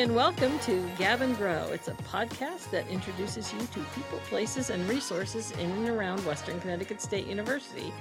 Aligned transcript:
and 0.00 0.14
welcome 0.14 0.58
to 0.60 0.88
Gab 0.96 1.20
and 1.20 1.36
Grow. 1.36 1.62
It's 1.72 1.88
a 1.88 1.92
podcast 1.92 2.70
that 2.70 2.88
introduces 2.88 3.52
you 3.52 3.58
to 3.58 3.80
people, 3.94 4.18
places, 4.30 4.70
and 4.70 4.88
resources 4.88 5.50
in 5.50 5.70
and 5.70 5.90
around 5.90 6.24
Western 6.24 6.58
Connecticut 6.58 7.02
State 7.02 7.26
University. 7.26 7.92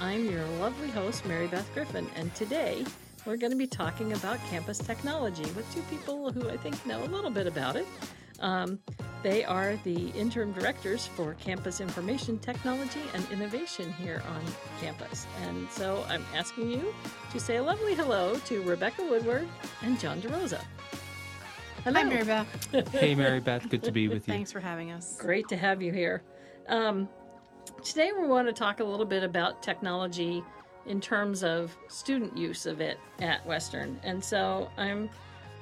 I'm 0.00 0.30
your 0.30 0.46
lovely 0.60 0.88
host, 0.88 1.26
Mary 1.26 1.48
Beth 1.48 1.70
Griffin, 1.74 2.08
and 2.16 2.34
today 2.34 2.86
we're 3.26 3.36
going 3.36 3.50
to 3.50 3.58
be 3.58 3.66
talking 3.66 4.14
about 4.14 4.38
campus 4.48 4.78
technology 4.78 5.44
with 5.50 5.70
two 5.74 5.82
people 5.94 6.32
who 6.32 6.48
I 6.48 6.56
think 6.56 6.86
know 6.86 7.04
a 7.04 7.04
little 7.04 7.30
bit 7.30 7.46
about 7.46 7.76
it. 7.76 7.86
Um, 8.40 8.78
they 9.22 9.44
are 9.44 9.76
the 9.84 10.08
interim 10.12 10.52
directors 10.52 11.06
for 11.06 11.34
campus 11.34 11.82
information 11.82 12.38
technology 12.38 13.02
and 13.12 13.30
innovation 13.30 13.92
here 13.92 14.22
on 14.26 14.42
campus. 14.80 15.26
And 15.42 15.70
so 15.70 16.02
I'm 16.08 16.24
asking 16.34 16.70
you 16.70 16.94
to 17.30 17.38
say 17.38 17.56
a 17.56 17.62
lovely 17.62 17.94
hello 17.94 18.36
to 18.46 18.62
Rebecca 18.62 19.04
Woodward 19.04 19.46
and 19.82 20.00
John 20.00 20.22
DeRosa. 20.22 20.62
Hello. 21.84 22.00
Hi, 22.00 22.08
Mary 22.08 22.24
Beth. 22.24 22.88
hey, 22.92 23.16
Mary 23.16 23.40
Beth. 23.40 23.68
Good 23.68 23.82
to 23.82 23.90
be 23.90 24.06
with 24.06 24.28
you. 24.28 24.34
Thanks 24.34 24.52
for 24.52 24.60
having 24.60 24.92
us. 24.92 25.16
Great 25.18 25.48
to 25.48 25.56
have 25.56 25.82
you 25.82 25.90
here. 25.90 26.22
Um, 26.68 27.08
today, 27.82 28.12
we 28.12 28.28
want 28.28 28.46
to 28.46 28.52
talk 28.52 28.78
a 28.78 28.84
little 28.84 29.04
bit 29.04 29.24
about 29.24 29.64
technology 29.64 30.44
in 30.86 31.00
terms 31.00 31.42
of 31.42 31.76
student 31.88 32.36
use 32.36 32.66
of 32.66 32.80
it 32.80 33.00
at 33.18 33.44
Western. 33.44 33.98
And 34.04 34.22
so 34.22 34.70
I'm 34.76 35.10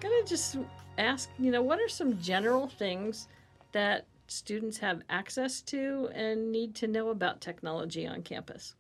going 0.01 0.23
to 0.23 0.29
just 0.29 0.59
ask, 0.99 1.31
you 1.39 1.51
know, 1.51 1.63
what 1.63 1.81
are 1.81 1.89
some 1.89 2.21
general 2.21 2.69
things 2.69 3.29
that 3.73 4.05
students 4.27 4.77
have 4.77 5.01
access 5.09 5.63
to 5.63 6.11
and 6.15 6.53
need 6.53 6.75
to 6.77 6.87
know 6.87 7.09
about 7.09 7.41
technology 7.41 8.07
on 8.07 8.23
campus? 8.23 8.75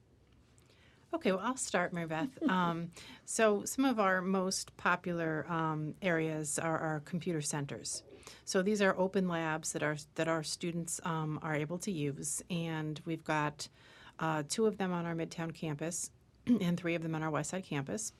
Okay, 1.12 1.32
well, 1.32 1.40
I'll 1.42 1.56
start, 1.56 1.92
Mary 1.92 2.06
Beth. 2.06 2.28
Um, 2.48 2.90
so, 3.24 3.64
some 3.64 3.84
of 3.84 4.00
our 4.00 4.20
most 4.20 4.76
popular 4.76 5.46
um, 5.48 5.94
areas 6.02 6.58
are 6.58 6.78
our 6.78 7.00
computer 7.00 7.40
centers. 7.40 8.02
So 8.44 8.62
these 8.62 8.82
are 8.82 8.94
open 8.98 9.28
labs 9.28 9.72
that 9.72 9.82
our 9.82 9.96
that 10.16 10.28
our 10.28 10.42
students 10.42 11.00
um, 11.04 11.38
are 11.42 11.54
able 11.54 11.78
to 11.78 11.92
use, 11.92 12.42
and 12.50 13.00
we've 13.04 13.24
got 13.24 13.68
uh, 14.18 14.42
two 14.48 14.66
of 14.66 14.76
them 14.76 14.92
on 14.92 15.06
our 15.06 15.14
Midtown 15.14 15.54
campus, 15.54 16.10
and 16.46 16.76
three 16.76 16.94
of 16.94 17.02
them 17.02 17.14
on 17.14 17.22
our 17.22 17.30
West 17.30 17.50
Side 17.50 17.64
campus. 17.64 18.12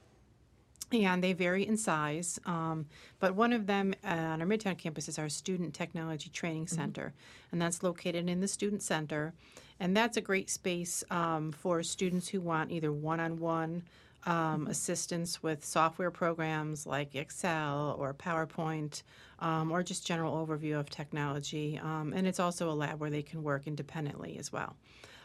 And 0.92 1.22
they 1.22 1.32
vary 1.32 1.64
in 1.66 1.76
size, 1.76 2.40
um, 2.46 2.86
but 3.20 3.36
one 3.36 3.52
of 3.52 3.68
them 3.68 3.94
uh, 4.04 4.08
on 4.08 4.40
our 4.42 4.46
Midtown 4.46 4.76
campus 4.76 5.08
is 5.08 5.20
our 5.20 5.28
Student 5.28 5.72
Technology 5.72 6.30
Training 6.30 6.66
Center, 6.66 7.12
and 7.52 7.62
that's 7.62 7.84
located 7.84 8.28
in 8.28 8.40
the 8.40 8.48
Student 8.48 8.82
Center. 8.82 9.32
And 9.78 9.96
that's 9.96 10.16
a 10.16 10.20
great 10.20 10.50
space 10.50 11.04
um, 11.10 11.52
for 11.52 11.84
students 11.84 12.26
who 12.28 12.40
want 12.40 12.72
either 12.72 12.92
one 12.92 13.20
on 13.20 13.38
one 13.38 13.84
assistance 14.26 15.42
with 15.44 15.64
software 15.64 16.10
programs 16.10 16.86
like 16.86 17.14
Excel 17.14 17.94
or 17.96 18.12
PowerPoint, 18.12 19.02
um, 19.38 19.70
or 19.70 19.84
just 19.84 20.04
general 20.04 20.44
overview 20.44 20.78
of 20.78 20.90
technology. 20.90 21.78
Um, 21.82 22.12
and 22.14 22.26
it's 22.26 22.40
also 22.40 22.68
a 22.68 22.74
lab 22.74 23.00
where 23.00 23.10
they 23.10 23.22
can 23.22 23.44
work 23.44 23.68
independently 23.68 24.36
as 24.38 24.52
well. 24.52 24.74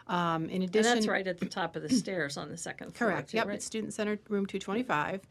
Um, 0.08 0.46
in 0.46 0.62
And 0.62 0.64
addition, 0.66 0.94
that's 0.94 1.08
right 1.08 1.26
at 1.28 1.40
the 1.40 1.48
top 1.48 1.76
of 1.76 1.82
the 1.82 1.90
stairs 2.04 2.38
on 2.38 2.50
the 2.50 2.58
second 2.58 2.94
floor. 2.96 3.10
Correct. 3.12 3.32
too, 3.32 3.38
Yep. 3.38 3.48
right? 3.48 3.56
It's 3.56 3.66
Student 3.66 3.94
Center 3.96 4.20
Room 4.30 4.46
225. 4.46 5.22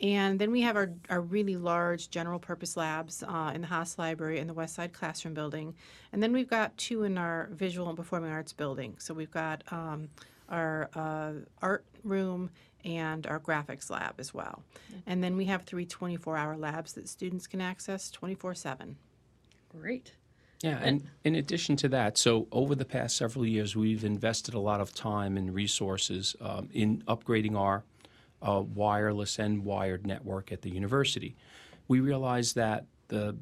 And 0.00 0.38
then 0.38 0.52
we 0.52 0.60
have 0.62 0.76
our, 0.76 0.92
our 1.10 1.20
really 1.20 1.56
large 1.56 2.10
general 2.10 2.38
purpose 2.38 2.76
labs 2.76 3.22
uh, 3.22 3.52
in 3.54 3.62
the 3.62 3.66
Haas 3.66 3.98
Library 3.98 4.38
and 4.38 4.48
the 4.48 4.54
West 4.54 4.74
Side 4.74 4.92
Classroom 4.92 5.34
Building. 5.34 5.74
And 6.12 6.22
then 6.22 6.32
we've 6.32 6.48
got 6.48 6.76
two 6.76 7.02
in 7.02 7.18
our 7.18 7.48
Visual 7.52 7.88
and 7.88 7.96
Performing 7.96 8.30
Arts 8.30 8.52
Building. 8.52 8.94
So 8.98 9.12
we've 9.12 9.30
got 9.30 9.64
um, 9.72 10.08
our 10.48 10.88
uh, 10.94 11.32
art 11.60 11.84
room 12.04 12.50
and 12.84 13.26
our 13.26 13.40
graphics 13.40 13.90
lab 13.90 14.14
as 14.18 14.32
well. 14.32 14.62
And 15.06 15.22
then 15.22 15.36
we 15.36 15.46
have 15.46 15.62
three 15.64 15.84
24 15.84 16.36
hour 16.36 16.56
labs 16.56 16.92
that 16.92 17.08
students 17.08 17.46
can 17.46 17.60
access 17.60 18.10
24 18.10 18.54
7. 18.54 18.96
Great. 19.68 20.12
Yeah, 20.62 20.80
and 20.82 21.06
in 21.22 21.36
addition 21.36 21.76
to 21.76 21.88
that, 21.90 22.18
so 22.18 22.48
over 22.50 22.74
the 22.74 22.84
past 22.84 23.16
several 23.16 23.46
years, 23.46 23.76
we've 23.76 24.04
invested 24.04 24.54
a 24.54 24.58
lot 24.58 24.80
of 24.80 24.92
time 24.92 25.36
and 25.36 25.54
resources 25.54 26.34
um, 26.40 26.68
in 26.72 27.02
upgrading 27.06 27.56
our 27.56 27.84
uh, 28.42 28.62
wireless 28.74 29.38
and 29.38 29.64
wired 29.64 30.06
network 30.06 30.52
at 30.52 30.62
the 30.62 30.70
university. 30.70 31.36
We 31.88 32.00
realize 32.00 32.52
that 32.54 32.84
the 33.08 33.36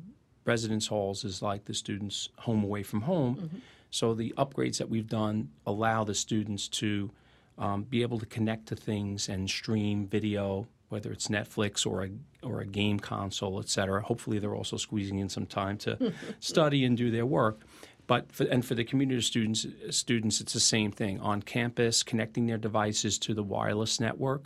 residence 0.45 0.87
halls 0.87 1.25
is 1.25 1.43
like 1.43 1.65
the 1.65 1.75
students' 1.75 2.29
home 2.39 2.62
away 2.62 2.83
from 2.83 3.03
home. 3.03 3.62
So 3.91 4.15
the 4.15 4.33
upgrades 4.37 4.79
that 4.79 4.89
we've 4.89 5.09
done 5.09 5.51
allow 5.67 6.05
the 6.05 6.15
students 6.15 6.69
to 6.69 7.11
um, 7.59 7.83
be 7.84 8.03
able 8.03 8.19
to 8.19 8.27
connect 8.27 8.67
to 8.67 8.77
things 8.77 9.29
and 9.29 9.49
stream 9.49 10.07
video, 10.07 10.67
whether 10.89 11.11
it's 11.11 11.28
Netflix 11.28 11.87
or 11.87 12.05
a 12.05 12.11
or 12.43 12.61
a 12.61 12.67
game 12.67 13.01
console, 13.01 13.59
et 13.59 13.69
cetera. 13.69 14.03
Hopefully, 14.03 14.39
they're 14.39 14.55
also 14.55 14.77
squeezing 14.77 15.19
in 15.19 15.28
some 15.28 15.47
time 15.47 15.78
to 15.78 16.13
study 16.41 16.84
and 16.84 16.97
do 16.97 17.11
their 17.11 17.27
work. 17.27 17.63
But 18.07 18.31
for, 18.31 18.45
and 18.45 18.65
for 18.65 18.75
the 18.75 18.84
community 18.84 19.21
students, 19.21 19.67
students, 19.91 20.41
it's 20.41 20.53
the 20.53 20.61
same 20.61 20.93
thing 20.93 21.19
on 21.21 21.43
campus, 21.43 22.03
connecting 22.03 22.47
their 22.47 22.59
devices 22.59 23.19
to 23.21 23.34
the 23.34 23.43
wireless 23.43 23.99
network, 23.99 24.45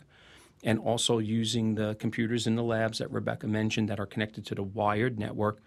and 0.63 0.79
also 0.79 1.19
using 1.19 1.75
the 1.75 1.95
computers 1.95 2.47
in 2.47 2.57
the 2.57 2.63
labs 2.63 2.99
that 2.99 3.11
Rebecca 3.11 3.47
mentioned 3.47 3.89
that 3.89 3.99
are 3.99 4.07
connected 4.07 4.45
to 4.47 4.55
the 4.55 4.63
wired 4.63 5.19
network. 5.19 5.61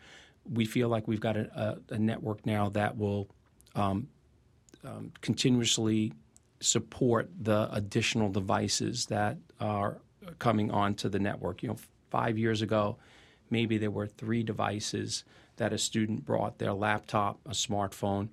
We 0.52 0.66
feel 0.66 0.90
like 0.90 1.08
we've 1.08 1.20
got 1.20 1.38
a, 1.38 1.80
a, 1.90 1.96
a 1.96 2.00
network 2.00 2.46
now 2.46 2.70
that 2.70 2.98
will 2.98 3.30
um, 3.76 4.08
um, 4.84 5.12
continuously 5.22 6.14
support 6.60 7.30
the 7.42 7.70
additional 7.72 8.30
devices 8.30 9.08
that 9.08 9.38
are 9.60 10.00
coming 10.40 10.72
onto 10.72 11.10
the 11.10 11.20
network. 11.20 11.64
You 11.64 11.70
know, 11.70 11.78
five 12.10 12.38
years 12.38 12.62
ago, 12.62 12.98
maybe 13.50 13.78
there 13.78 13.92
were 13.92 14.08
three 14.08 14.44
devices 14.44 15.24
that 15.58 15.74
a 15.74 15.78
student 15.78 16.26
brought 16.26 16.58
their 16.58 16.74
laptop, 16.74 17.40
a 17.46 17.52
smartphone, 17.52 18.30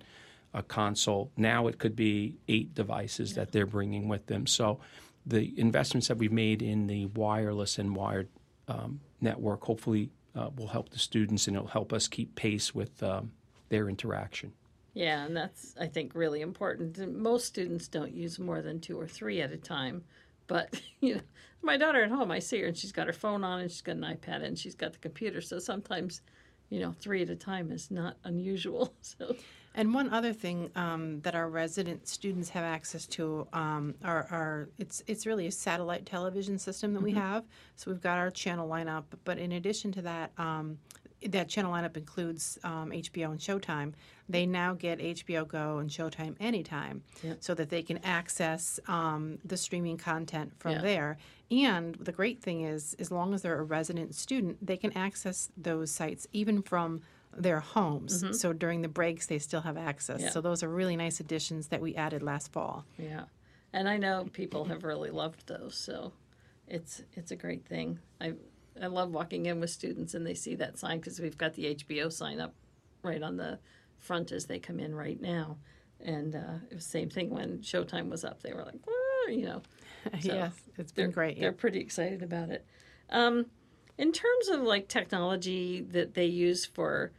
a 0.53 0.63
console. 0.63 1.31
Now 1.37 1.67
it 1.67 1.79
could 1.79 1.95
be 1.95 2.37
eight 2.49 2.75
devices 2.75 3.35
that 3.35 3.53
they're 3.53 3.67
bringing 3.67 4.09
with 4.09 4.27
them. 4.27 4.47
So 4.47 4.81
the 5.31 5.55
investments 5.59 6.09
that 6.09 6.19
we've 6.19 6.33
made 6.33 6.63
in 6.63 6.87
the 6.87 7.07
wireless 7.07 7.79
and 7.79 7.97
wired 7.97 8.29
um, 8.69 9.01
network 9.21 9.65
hopefully 9.65 10.11
uh, 10.35 10.51
will 10.57 10.69
help 10.69 10.91
the 10.91 10.99
students 10.99 11.47
and 11.47 11.57
it'll 11.57 11.69
help 11.69 11.93
us 11.93 12.07
keep 12.09 12.35
pace 12.35 12.75
with 12.75 13.03
um, 13.03 13.33
their 13.69 13.89
interaction. 13.89 14.53
Yeah, 14.95 15.25
and 15.25 15.37
that's 15.37 15.75
I 15.81 15.87
think 15.87 16.15
really 16.15 16.41
important. 16.41 16.99
Most 17.17 17.47
students 17.47 17.89
don't 17.89 18.13
use 18.13 18.39
more 18.39 18.61
than 18.61 18.81
two 18.81 18.99
or 18.99 19.07
three 19.07 19.41
at 19.41 19.53
a 19.53 19.57
time, 19.57 20.05
but 20.47 20.81
you 21.01 21.17
know, 21.17 21.21
my 21.63 21.77
daughter 21.77 22.03
at 22.03 22.11
home, 22.11 22.31
I 22.31 22.39
see 22.39 22.61
her 22.61 22.67
and 22.67 22.77
she's 22.77 22.93
got 22.93 23.07
her 23.07 23.13
phone 23.13 23.45
on 23.45 23.61
and 23.61 23.71
she's 23.71 23.83
got 23.83 23.97
an 23.97 24.03
iPad 24.03 24.45
and 24.45 24.59
she's 24.59 24.75
got 24.75 24.93
the 24.93 24.99
computer. 24.99 25.41
So 25.41 25.59
sometimes, 25.59 26.23
you 26.71 26.81
know, 26.81 26.93
three 26.93 27.23
at 27.23 27.31
a 27.31 27.37
time 27.37 27.71
is 27.71 27.91
not 27.91 28.17
unusual. 28.25 28.95
So 29.03 29.37
And 29.75 29.95
one 29.95 30.13
other 30.13 30.33
thing 30.33 30.71
um, 30.75 31.21
that 31.21 31.35
our 31.35 31.49
resident 31.49 32.09
students 32.09 32.49
have 32.51 32.65
access 32.65 33.07
to 33.09 33.47
um, 33.53 33.95
are, 34.05 34.27
are 34.31 34.69
it's 34.79 35.03
it's 35.07 35.27
really 35.27 35.47
a 35.47 35.53
satellite 35.53 36.07
television 36.07 36.59
system 36.59 36.93
that 36.95 37.03
we 37.03 37.13
have. 37.13 37.45
So 37.77 37.91
we've 37.91 38.01
got 38.01 38.19
our 38.19 38.31
channel 38.31 38.69
lineup, 38.69 39.05
but 39.25 39.39
in 39.39 39.53
addition 39.53 39.93
to 39.93 40.03
that, 40.03 40.33
um, 40.39 40.79
that 41.29 41.49
channel 41.49 41.73
lineup 41.73 41.97
includes 41.97 42.59
um, 42.65 42.91
HBO 42.91 43.31
and 43.31 43.39
Showtime. 43.39 43.93
They 44.29 44.45
now 44.45 44.75
get 44.75 44.99
HBO 44.99 45.47
Go 45.47 45.79
and 45.79 45.89
Showtime 45.89 46.35
anytime, 46.41 47.03
so 47.41 47.55
that 47.55 47.69
they 47.71 47.83
can 47.83 47.99
access 47.99 48.81
um, 48.89 49.39
the 49.45 49.57
streaming 49.57 49.99
content 49.99 50.53
from 50.59 50.73
Yeah. 50.73 50.81
there. 50.83 51.19
And 51.53 51.95
the 51.97 52.13
great 52.13 52.43
thing 52.43 52.63
is, 52.63 52.95
as 52.99 53.11
long 53.13 53.35
as 53.35 53.43
they're 53.43 53.59
a 53.59 53.63
resident 53.65 54.15
student, 54.15 54.65
they 54.65 54.77
can 54.77 54.97
access 54.97 55.51
those 55.57 55.91
sites 55.93 56.27
even 56.33 56.63
from 56.63 57.03
their 57.37 57.61
homes. 57.61 58.25
So 58.41 58.53
during 58.53 58.83
the 58.83 58.89
breaks, 58.89 59.27
they 59.27 59.39
still 59.39 59.61
have 59.61 59.77
access. 59.77 60.21
Yeah. 60.21 60.31
So 60.31 60.41
those 60.41 60.63
are 60.63 60.69
really 60.69 60.97
nice 60.97 61.21
additions 61.21 61.69
that 61.69 61.81
we 61.81 61.95
added 61.95 62.23
last 62.23 62.53
fall. 62.53 62.85
yeah, 62.99 63.25
and 63.73 63.89
I 63.89 63.97
know 63.97 64.27
people 64.33 64.65
have 64.67 64.83
really 64.85 65.11
loved 65.11 65.47
those. 65.47 65.77
So 65.77 66.13
it's 66.67 67.03
it's 67.15 67.31
a 67.31 67.37
great 67.37 67.65
thing. 67.67 67.99
I 68.21 68.35
I 68.81 68.87
love 68.87 69.11
walking 69.13 69.47
in 69.47 69.61
with 69.61 69.71
students 69.71 70.15
and 70.15 70.27
they 70.27 70.35
see 70.35 70.55
that 70.57 70.79
sign 70.79 70.99
because 70.99 71.21
we've 71.21 71.39
got 71.39 71.55
the 71.55 71.75
HBO 71.75 72.13
sign 72.13 72.41
up 72.41 72.55
right 73.03 73.23
on 73.23 73.37
the 73.37 73.59
front 73.99 74.33
as 74.33 74.47
they 74.47 74.59
come 74.59 74.81
in 74.81 74.95
right 74.95 75.21
now. 75.21 75.59
And 76.03 76.35
uh, 76.35 76.55
it 76.71 76.75
was 76.75 76.85
the 76.85 76.91
same 76.91 77.11
thing 77.11 77.29
when 77.31 77.59
Showtime 77.59 78.09
was 78.09 78.25
up. 78.25 78.43
They 78.43 78.53
were 78.55 78.65
like, 78.65 78.81
"Whoa," 78.87 79.33
you 79.33 79.45
know. 79.47 79.63
So 80.23 80.33
yes, 80.35 80.55
it's 80.79 80.93
been 80.93 81.11
great. 81.11 81.39
They're 81.39 81.53
pretty 81.53 81.79
excited 81.79 82.23
about 82.23 82.49
it. 82.49 82.65
Um, 83.11 83.47
in 83.99 84.13
terms 84.13 84.49
of 84.49 84.63
like 84.63 84.89
technology 84.89 85.83
that 85.91 86.15
they 86.15 86.25
use 86.25 86.65
for 86.65 87.13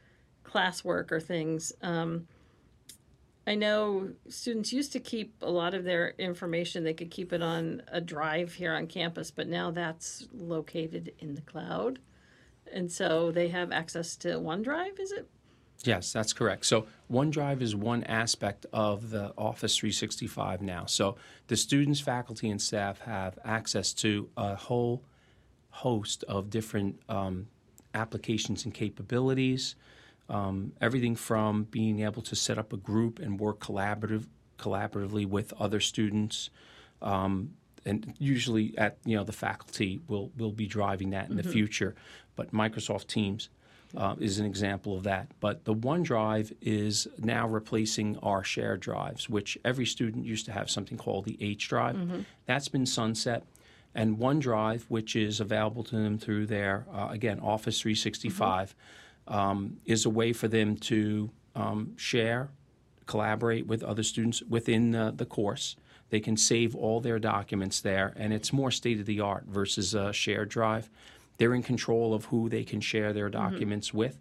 classwork 0.53 1.11
or 1.11 1.19
things, 1.19 1.73
um, 1.81 2.27
I 3.47 3.55
know 3.55 4.11
students 4.29 4.71
used 4.71 4.91
to 4.93 4.99
keep 4.99 5.35
a 5.41 5.49
lot 5.49 5.73
of 5.73 5.83
their 5.83 6.09
information. 6.17 6.83
They 6.83 6.93
could 6.93 7.09
keep 7.09 7.33
it 7.33 7.41
on 7.41 7.81
a 7.87 7.99
drive 7.99 8.53
here 8.53 8.73
on 8.73 8.87
campus, 8.87 9.31
but 9.31 9.47
now 9.47 9.71
that's 9.71 10.27
located 10.33 11.13
in 11.19 11.33
the 11.33 11.41
cloud, 11.41 11.99
and 12.71 12.91
so 12.91 13.31
they 13.31 13.47
have 13.49 13.71
access 13.71 14.15
to 14.17 14.29
OneDrive. 14.39 14.99
Is 14.99 15.11
it? 15.11 15.27
Yes, 15.83 16.13
that's 16.13 16.33
correct. 16.33 16.65
So 16.65 16.85
OneDrive 17.11 17.61
is 17.61 17.75
one 17.75 18.03
aspect 18.03 18.65
of 18.71 19.09
the 19.09 19.33
Office 19.37 19.75
365 19.77 20.61
now. 20.61 20.85
So 20.85 21.15
the 21.47 21.57
students, 21.57 21.99
faculty, 21.99 22.49
and 22.49 22.61
staff 22.61 22.99
have 22.99 23.39
access 23.43 23.91
to 23.93 24.29
a 24.37 24.55
whole 24.55 25.03
host 25.69 26.23
of 26.25 26.49
different 26.49 27.01
um, 27.09 27.47
applications 27.93 28.65
and 28.65 28.73
capabilities, 28.73 29.75
um, 30.31 30.71
everything 30.81 31.15
from 31.15 31.65
being 31.65 31.99
able 31.99 32.21
to 32.23 32.35
set 32.35 32.57
up 32.57 32.73
a 32.73 32.77
group 32.77 33.19
and 33.19 33.39
work 33.39 33.59
collaborative, 33.59 34.25
collaboratively 34.57 35.27
with 35.27 35.53
other 35.59 35.79
students. 35.79 36.49
Um, 37.01 37.53
and 37.85 38.13
usually 38.19 38.77
at 38.77 38.97
you 39.05 39.17
know 39.17 39.23
the 39.23 39.33
faculty 39.33 39.99
will 40.07 40.31
will 40.37 40.51
be 40.51 40.67
driving 40.67 41.09
that 41.11 41.29
in 41.29 41.35
the 41.35 41.43
future, 41.43 41.95
but 42.35 42.53
Microsoft 42.53 43.07
Teams 43.07 43.49
uh, 43.97 44.15
is 44.19 44.39
an 44.39 44.45
example 44.45 44.95
of 44.95 45.03
that. 45.03 45.27
But 45.39 45.65
the 45.65 45.73
OneDrive 45.73 46.55
is 46.61 47.07
now 47.17 47.47
replacing 47.47 48.17
our 48.19 48.43
shared 48.43 48.79
drives, 48.79 49.29
which 49.29 49.57
every 49.65 49.85
student 49.85 50.25
used 50.25 50.45
to 50.45 50.51
have 50.51 50.69
something 50.69 50.97
called 50.97 51.25
the 51.25 51.37
H 51.41 51.67
drive. 51.67 51.97
That's 52.45 52.67
been 52.67 52.85
sunset. 52.85 53.43
And 53.93 54.17
OneDrive, 54.17 54.83
which 54.87 55.17
is 55.17 55.41
available 55.41 55.83
to 55.83 55.97
them 55.97 56.17
through 56.17 56.45
their, 56.45 56.85
uh, 56.93 57.09
again, 57.11 57.41
Office 57.41 57.81
365, 57.81 58.73
um, 59.27 59.77
is 59.85 60.05
a 60.05 60.09
way 60.09 60.33
for 60.33 60.47
them 60.47 60.75
to 60.77 61.29
um, 61.55 61.93
share, 61.97 62.49
collaborate 63.05 63.67
with 63.67 63.83
other 63.83 64.03
students 64.03 64.41
within 64.43 64.95
uh, 64.95 65.11
the 65.11 65.25
course. 65.25 65.75
They 66.09 66.19
can 66.19 66.35
save 66.35 66.75
all 66.75 66.99
their 66.99 67.19
documents 67.19 67.81
there, 67.81 68.13
and 68.17 68.33
it's 68.33 68.51
more 68.51 68.71
state 68.71 68.99
of 68.99 69.05
the 69.05 69.21
art 69.21 69.45
versus 69.47 69.93
a 69.93 70.11
shared 70.11 70.49
drive. 70.49 70.89
They're 71.37 71.55
in 71.55 71.63
control 71.63 72.13
of 72.13 72.25
who 72.25 72.49
they 72.49 72.63
can 72.63 72.81
share 72.81 73.13
their 73.13 73.29
documents 73.29 73.93
with, 73.93 74.17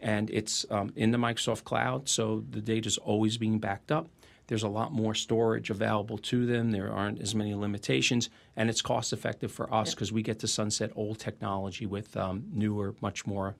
and 0.00 0.30
it's 0.30 0.64
um, 0.70 0.92
in 0.94 1.10
the 1.10 1.18
Microsoft 1.18 1.64
Cloud, 1.64 2.08
so 2.08 2.44
the 2.50 2.60
data 2.60 2.86
is 2.86 2.98
always 2.98 3.36
being 3.36 3.58
backed 3.58 3.90
up. 3.90 4.08
There's 4.46 4.62
a 4.62 4.68
lot 4.68 4.92
more 4.92 5.14
storage 5.14 5.70
available 5.70 6.18
to 6.18 6.46
them. 6.46 6.70
There 6.70 6.92
aren't 6.92 7.20
as 7.20 7.34
many 7.34 7.54
limitations, 7.54 8.28
and 8.56 8.68
it's 8.68 8.82
cost 8.82 9.12
effective 9.12 9.50
for 9.50 9.72
us 9.72 9.94
because 9.94 10.12
we 10.12 10.22
get 10.22 10.38
to 10.40 10.48
sunset 10.48 10.90
old 10.94 11.18
technology 11.18 11.86
with 11.86 12.16
um, 12.16 12.44
newer, 12.52 12.94
much 13.00 13.26
more 13.26 13.56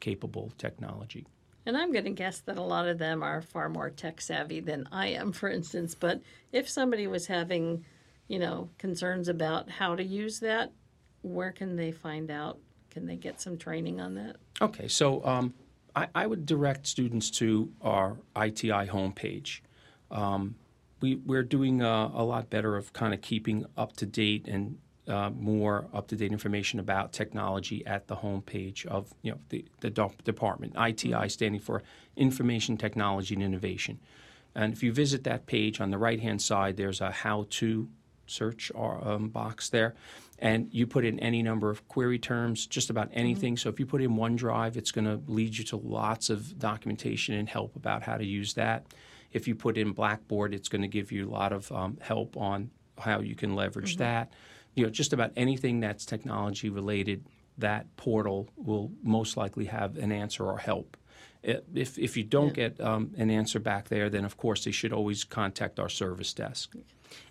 capable 0.00 0.52
technology. 0.58 1.26
And 1.66 1.76
I'm 1.76 1.92
going 1.92 2.06
to 2.06 2.10
guess 2.10 2.40
that 2.40 2.56
a 2.56 2.62
lot 2.62 2.88
of 2.88 2.98
them 2.98 3.22
are 3.22 3.42
far 3.42 3.68
more 3.68 3.90
tech 3.90 4.20
savvy 4.20 4.60
than 4.60 4.88
I 4.90 5.08
am, 5.08 5.32
for 5.32 5.48
instance. 5.48 5.94
But 5.94 6.22
if 6.52 6.68
somebody 6.68 7.06
was 7.06 7.26
having, 7.26 7.84
you 8.28 8.38
know, 8.38 8.70
concerns 8.78 9.28
about 9.28 9.70
how 9.70 9.94
to 9.94 10.02
use 10.02 10.40
that, 10.40 10.72
where 11.22 11.52
can 11.52 11.76
they 11.76 11.92
find 11.92 12.30
out? 12.30 12.58
Can 12.90 13.06
they 13.06 13.16
get 13.16 13.40
some 13.40 13.56
training 13.56 14.00
on 14.00 14.14
that? 14.14 14.36
Okay, 14.60 14.88
so 14.88 15.24
um, 15.24 15.54
I, 15.94 16.08
I 16.14 16.26
would 16.26 16.46
direct 16.46 16.86
students 16.86 17.30
to 17.32 17.70
our 17.82 18.16
ITI 18.36 18.86
homepage. 18.86 19.60
Um, 20.10 20.56
we, 21.00 21.16
we're 21.16 21.42
doing 21.42 21.82
uh, 21.82 22.10
a 22.12 22.24
lot 22.24 22.50
better 22.50 22.76
of 22.76 22.92
kind 22.92 23.14
of 23.14 23.20
keeping 23.20 23.64
up 23.76 23.96
to 23.96 24.06
date 24.06 24.48
and 24.48 24.78
uh, 25.10 25.30
more 25.30 25.86
up 25.92 26.08
to 26.08 26.16
date 26.16 26.32
information 26.32 26.80
about 26.80 27.12
technology 27.12 27.84
at 27.86 28.06
the 28.06 28.16
homepage 28.16 28.86
of 28.86 29.12
you 29.22 29.32
know 29.32 29.38
the, 29.48 29.64
the 29.80 29.90
department. 30.24 30.74
ITI 30.78 31.28
standing 31.28 31.60
for 31.60 31.82
Information 32.16 32.76
Technology 32.76 33.34
and 33.34 33.42
Innovation. 33.42 33.98
And 34.54 34.72
if 34.72 34.82
you 34.82 34.92
visit 34.92 35.24
that 35.24 35.46
page 35.46 35.80
on 35.80 35.90
the 35.90 35.98
right 35.98 36.20
hand 36.20 36.42
side, 36.42 36.76
there's 36.76 37.00
a 37.00 37.10
how 37.10 37.46
to 37.50 37.88
search 38.26 38.70
or, 38.74 39.06
um, 39.06 39.28
box 39.28 39.68
there. 39.68 39.94
And 40.38 40.68
you 40.72 40.86
put 40.86 41.04
in 41.04 41.18
any 41.20 41.42
number 41.42 41.68
of 41.68 41.86
query 41.88 42.18
terms, 42.18 42.66
just 42.66 42.88
about 42.88 43.10
anything. 43.12 43.56
So 43.56 43.68
if 43.68 43.78
you 43.78 43.86
put 43.86 44.00
in 44.00 44.16
OneDrive, 44.16 44.76
it's 44.76 44.90
going 44.90 45.04
to 45.04 45.20
lead 45.30 45.58
you 45.58 45.64
to 45.64 45.76
lots 45.76 46.30
of 46.30 46.58
documentation 46.58 47.34
and 47.34 47.48
help 47.48 47.76
about 47.76 48.02
how 48.02 48.16
to 48.16 48.24
use 48.24 48.54
that. 48.54 48.86
If 49.32 49.46
you 49.46 49.54
put 49.54 49.76
in 49.76 49.92
Blackboard, 49.92 50.54
it's 50.54 50.68
going 50.68 50.82
to 50.82 50.88
give 50.88 51.12
you 51.12 51.28
a 51.28 51.30
lot 51.30 51.52
of 51.52 51.70
um, 51.70 51.98
help 52.00 52.36
on 52.36 52.70
how 52.98 53.20
you 53.20 53.34
can 53.34 53.54
leverage 53.54 53.96
that. 53.96 54.32
You 54.74 54.84
know, 54.84 54.90
just 54.90 55.12
about 55.12 55.32
anything 55.36 55.80
that's 55.80 56.06
technology 56.06 56.70
related, 56.70 57.26
that 57.58 57.94
portal 57.96 58.48
will 58.56 58.90
most 59.02 59.36
likely 59.36 59.66
have 59.66 59.96
an 59.96 60.12
answer 60.12 60.44
or 60.44 60.58
help. 60.58 60.96
If, 61.42 61.98
if 61.98 62.16
you 62.16 62.24
don't 62.24 62.52
get 62.52 62.78
um, 62.80 63.12
an 63.16 63.30
answer 63.30 63.58
back 63.58 63.88
there, 63.88 64.10
then 64.10 64.24
of 64.24 64.36
course 64.36 64.64
they 64.64 64.70
should 64.70 64.92
always 64.92 65.24
contact 65.24 65.80
our 65.80 65.88
service 65.88 66.34
desk. 66.34 66.74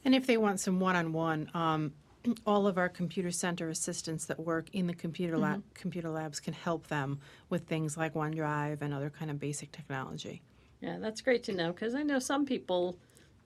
And 0.04 0.16
if 0.16 0.26
they 0.26 0.38
want 0.38 0.60
some 0.60 0.80
one-on-one, 0.80 1.52
um, 1.54 1.94
all 2.46 2.68
of 2.68 2.78
our 2.78 2.90
computer 2.90 3.32
center 3.32 3.70
assistants 3.70 4.26
that 4.26 4.40
work 4.40 4.70
in 4.74 4.88
the 4.88 4.94
computer 4.94 5.38
lab, 5.38 5.64
computer 5.74 6.10
labs 6.10 6.40
can 6.40 6.54
help 6.54 6.88
them 6.88 7.20
with 7.50 7.68
things 7.68 7.98
like 7.98 8.14
OneDrive 8.14 8.82
and 8.82 8.94
other 8.94 9.10
kind 9.10 9.30
of 9.30 9.40
basic 9.40 9.72
technology. 9.72 10.42
Yeah, 10.82 10.98
that's 11.00 11.22
great 11.22 11.44
to 11.44 11.54
know 11.54 11.72
because 11.72 11.94
I 11.94 12.04
know 12.04 12.20
some 12.20 12.46
people, 12.46 12.98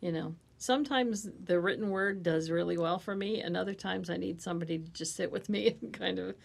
you 0.02 0.12
know, 0.12 0.36
sometimes 0.64 1.28
the 1.44 1.60
written 1.60 1.90
word 1.90 2.24
does 2.24 2.50
really 2.50 2.78
well 2.78 2.98
for 2.98 3.16
me, 3.16 3.42
and 3.42 3.58
other 3.58 3.74
times 3.74 4.10
I 4.10 4.16
need 4.16 4.42
somebody 4.42 4.80
to 4.80 4.90
just 4.92 5.16
sit 5.16 5.30
with 5.30 5.50
me 5.50 5.76
and 5.82 5.92
kind 5.92 6.20
of, 6.20 6.36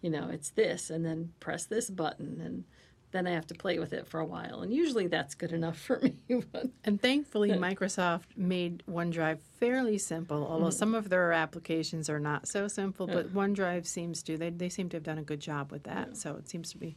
you 0.00 0.08
know, 0.08 0.30
it's 0.30 0.50
this, 0.50 0.88
and 0.88 1.04
then 1.04 1.32
press 1.40 1.66
this 1.66 1.90
button, 1.90 2.40
and 2.42 2.64
then 3.12 3.26
I 3.26 3.32
have 3.32 3.46
to 3.48 3.54
play 3.54 3.78
with 3.78 3.92
it 3.92 4.08
for 4.08 4.18
a 4.18 4.24
while. 4.24 4.62
And 4.62 4.72
usually 4.72 5.08
that's 5.08 5.34
good 5.34 5.52
enough 5.52 5.78
for 5.78 6.00
me. 6.28 6.42
but 6.50 6.68
And 6.84 7.00
thankfully, 7.00 7.50
Microsoft 7.68 8.36
made 8.36 8.82
OneDrive 8.88 9.40
fairly 9.60 9.98
simple, 9.98 10.46
although 10.48 10.70
some 10.70 10.94
of 10.94 11.10
their 11.10 11.32
applications 11.32 12.08
are 12.08 12.20
not 12.20 12.48
so 12.48 12.68
simple. 12.68 13.06
But 13.06 13.34
OneDrive 13.34 13.86
seems 13.86 14.22
to 14.24 14.38
they, 14.38 14.50
they 14.50 14.70
seem 14.70 14.88
to 14.88 14.96
have 14.96 15.04
done 15.04 15.18
a 15.18 15.22
good 15.22 15.40
job 15.40 15.70
with 15.70 15.82
that, 15.84 16.16
so 16.16 16.36
it 16.36 16.48
seems 16.48 16.70
to 16.72 16.78
be 16.78 16.96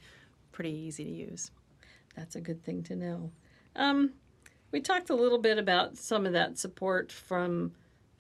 pretty 0.54 0.72
easy 0.72 1.04
to 1.04 1.12
use. 1.12 1.52
that's 2.16 2.38
a 2.38 2.42
good 2.42 2.64
thing 2.64 2.84
to 2.84 2.96
know. 2.96 3.32
Um, 3.76 4.14
we 4.72 4.80
talked 4.80 5.10
a 5.10 5.16
little 5.16 5.38
bit 5.38 5.58
about 5.58 5.98
some 5.98 6.26
of 6.26 6.34
that 6.34 6.58
support 6.58 7.12
from 7.12 7.72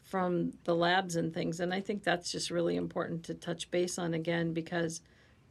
from 0.04 0.54
the 0.63 0.75
labs 0.75 1.16
and 1.16 1.31
things, 1.31 1.60
and 1.60 1.72
I 1.72 1.81
think 1.81 2.04
that's 2.04 2.31
just 2.31 2.50
really 2.50 2.75
important 2.75 3.24
to 3.25 3.36
touch 3.36 3.69
base 3.69 4.00
on 4.00 4.16
again 4.16 4.54
because 4.54 5.01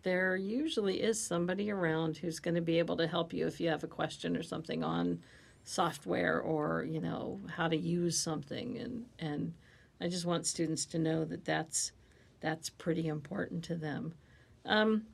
there 0.02 0.36
usually 0.36 1.00
is 1.00 1.22
somebody 1.22 1.70
around 1.70 2.16
who's 2.16 2.40
going 2.40 2.56
to 2.56 2.60
be 2.60 2.78
able 2.78 2.96
to 2.96 3.06
help 3.06 3.32
you 3.32 3.46
if 3.46 3.60
you 3.60 3.68
have 3.68 3.84
a 3.84 3.88
question 3.88 4.36
or 4.36 4.42
something 4.42 4.82
on 4.82 5.20
software 5.64 6.40
or 6.40 6.84
you 6.88 7.00
know 7.00 7.38
how 7.56 7.68
to 7.68 7.76
use 7.76 8.18
something 8.18 8.78
and 8.78 9.04
and 9.18 9.52
I 10.00 10.08
just 10.08 10.24
want 10.24 10.46
students 10.46 10.86
to 10.86 10.98
know 10.98 11.24
that 11.24 11.44
that's 11.44 11.92
that's 12.40 12.70
pretty 12.70 13.08
important 13.08 13.64
to 13.64 13.74
them. 13.74 14.14
Um, 14.64 15.06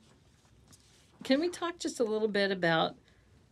can 1.23 1.39
we 1.39 1.49
talk 1.49 1.79
just 1.79 1.99
a 1.99 2.03
little 2.03 2.27
bit 2.27 2.51
about 2.51 2.95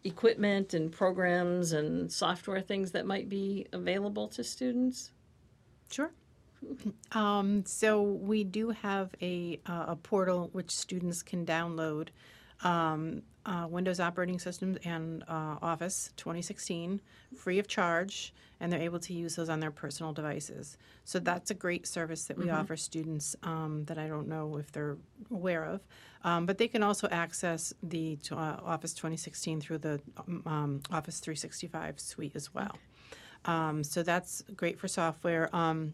equipment 0.04 0.74
and 0.74 0.92
programs 0.92 1.72
and 1.72 2.12
software 2.12 2.62
things 2.62 2.92
that 2.92 3.06
might 3.06 3.30
be 3.30 3.68
available 3.72 4.28
to 4.30 4.44
students? 4.44 5.12
Sure. 5.92 6.12
Um, 7.12 7.66
so 7.66 8.02
we 8.02 8.44
do 8.44 8.70
have 8.70 9.10
a, 9.22 9.60
uh, 9.66 9.86
a 9.90 9.96
portal 9.96 10.50
which 10.54 10.72
students 10.72 11.22
can 11.22 11.46
download 11.46 12.08
um, 12.64 13.22
uh, 13.46 13.68
Windows 13.70 14.00
operating 14.00 14.40
systems 14.40 14.78
and 14.86 15.24
uh, 15.24 15.58
Office 15.62 16.12
2016 16.16 17.02
free 17.36 17.60
of 17.60 17.68
charge, 17.68 18.34
and 18.60 18.72
they're 18.72 18.82
able 18.82 19.00
to 19.00 19.14
use 19.14 19.36
those 19.36 19.50
on 19.50 19.60
their 19.60 19.72
personal 19.72 20.14
devices. 20.14 20.78
So 21.04 21.20
that's 21.20 21.52
a 21.52 21.54
great 21.54 21.86
service 21.86 22.26
that 22.26 22.38
we 22.38 22.50
offer 22.50 22.78
students 22.78 23.36
um, 23.44 23.84
that 23.86 23.98
I 23.98 24.08
don't 24.08 24.28
know 24.28 24.58
if 24.58 24.72
they're 24.72 24.98
aware 25.30 25.66
of. 25.66 25.82
Um, 26.24 26.46
but 26.46 26.58
they 26.58 26.70
can 26.70 26.84
also 26.84 27.10
access 27.10 27.74
the 27.84 28.18
uh, 28.32 28.36
Office 28.64 28.94
2016 28.94 29.60
through 29.60 29.80
the 29.80 30.02
um, 30.46 30.82
Office 30.90 31.20
365 31.20 32.00
suite 32.00 32.36
as 32.36 32.54
well. 32.54 32.78
Um, 33.44 33.84
so 33.84 34.04
that's 34.04 34.42
great 34.56 34.80
for 34.80 34.88
software. 34.88 35.54
Um, 35.54 35.94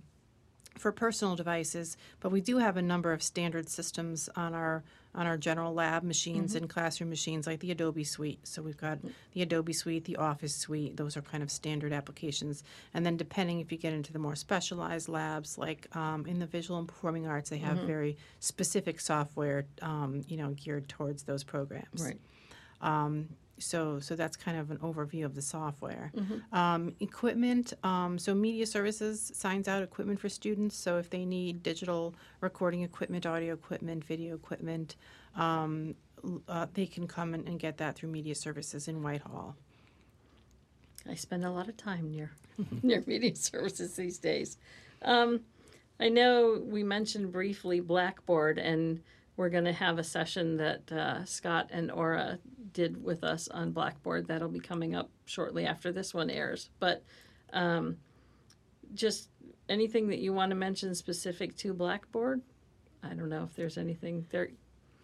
for 0.78 0.92
personal 0.92 1.36
devices, 1.36 1.98
but 2.22 2.32
we 2.32 2.40
do 2.40 2.60
have 2.60 2.78
a 2.78 2.82
number 2.82 3.12
of 3.12 3.22
standard 3.22 3.68
systems 3.68 4.30
on 4.36 4.54
our 4.54 4.84
on 5.16 5.26
our 5.26 5.38
general 5.38 5.74
lab 5.74 6.04
machines 6.04 6.56
and 6.56 6.70
classroom 6.70 7.10
machines, 7.10 7.48
like 7.48 7.60
the 7.60 7.72
Adobe 7.72 8.04
Suite. 8.04 8.40
So 8.44 8.62
we've 8.62 8.78
got 8.78 9.00
the 9.34 9.42
Adobe 9.42 9.74
Suite, 9.74 10.06
the 10.06 10.18
Office 10.18 10.56
Suite. 10.56 10.98
Those 10.98 11.18
are 11.18 11.22
kind 11.22 11.42
of 11.42 11.50
standard 11.52 11.92
applications. 11.92 12.64
And 12.94 13.06
then 13.06 13.18
depending 13.18 13.60
if 13.60 13.72
you 13.72 13.78
get 13.78 13.94
into 13.94 14.14
the 14.14 14.20
more 14.20 14.36
specialized 14.36 15.10
labs, 15.10 15.58
like 15.58 15.88
um, 15.96 16.26
in 16.26 16.40
the 16.40 16.46
visual 16.46 16.80
and 16.80 16.88
performing 16.88 17.28
arts, 17.28 17.50
they 17.50 17.58
have 17.58 17.78
very 17.88 18.18
specific 18.40 19.00
software, 19.00 19.66
um, 19.82 20.22
you 20.28 20.38
know, 20.38 20.52
geared 20.52 20.88
towards 20.88 21.24
those 21.24 21.44
programs. 21.44 22.02
So, 23.60 24.00
so 24.00 24.16
that's 24.16 24.36
kind 24.36 24.58
of 24.58 24.72
an 24.72 24.78
overview 24.78 25.26
of 25.26 25.36
the 25.36 25.42
software. 25.42 26.12
Um, 26.52 26.96
equipment, 27.00 27.74
um, 27.84 28.18
so 28.18 28.34
media 28.34 28.66
services 28.66 29.32
signs 29.36 29.68
out 29.68 29.84
equipment 29.84 30.20
for 30.20 30.30
students. 30.30 30.76
So 30.76 30.98
if 30.98 31.10
they 31.10 31.26
need 31.26 31.64
digital 31.64 32.16
recording 32.42 32.82
equipment, 32.84 33.26
audio 33.26 33.54
equipment, 33.54 34.04
video 34.04 34.36
equipment, 34.36 34.96
um, 35.36 35.96
uh, 36.48 36.68
they 36.74 36.86
can 36.86 37.08
come 37.08 37.34
and, 37.34 37.48
and 37.48 37.60
get 37.60 37.78
that 37.78 37.96
through 37.96 38.10
media 38.10 38.36
services 38.36 38.88
in 38.88 39.02
Whitehall. 39.02 39.56
I 41.10 41.16
spend 41.16 41.46
a 41.46 41.52
lot 41.52 41.70
of 41.70 41.78
time 41.78 42.12
near 42.12 42.32
near 42.84 43.04
media 43.06 43.36
services 43.36 43.96
these 43.96 44.18
days. 44.18 44.58
Um, 45.02 45.42
I 46.00 46.10
know 46.10 46.62
we 46.66 46.84
mentioned 46.84 47.32
briefly 47.32 47.80
Blackboard, 47.80 48.58
and 48.58 49.02
we're 49.38 49.50
going 49.50 49.66
to 49.66 49.74
have 49.74 50.00
a 50.00 50.04
session 50.04 50.58
that 50.58 50.92
uh, 50.92 51.26
Scott 51.26 51.70
and 51.72 51.92
Aura 51.92 52.40
did 52.74 53.04
with 53.04 53.24
us 53.24 53.48
on 53.48 53.72
Blackboard. 53.72 54.28
That'll 54.28 54.50
be 54.50 54.60
coming 54.60 54.96
up 54.96 55.10
shortly 55.26 55.66
after 55.66 55.92
this 55.92 56.14
one 56.14 56.30
airs. 56.30 56.70
But 56.80 57.04
um, 57.54 57.98
just 58.94 59.30
anything 59.68 60.10
that 60.10 60.20
you 60.20 60.34
want 60.34 60.50
to 60.50 60.56
mention 60.56 60.96
specific 60.96 61.56
to 61.58 61.74
Blackboard? 61.74 62.42
I 63.04 63.10
don't 63.14 63.30
know 63.30 63.44
if 63.44 63.56
there's 63.56 63.78
anything 63.78 64.26
there. 64.32 64.50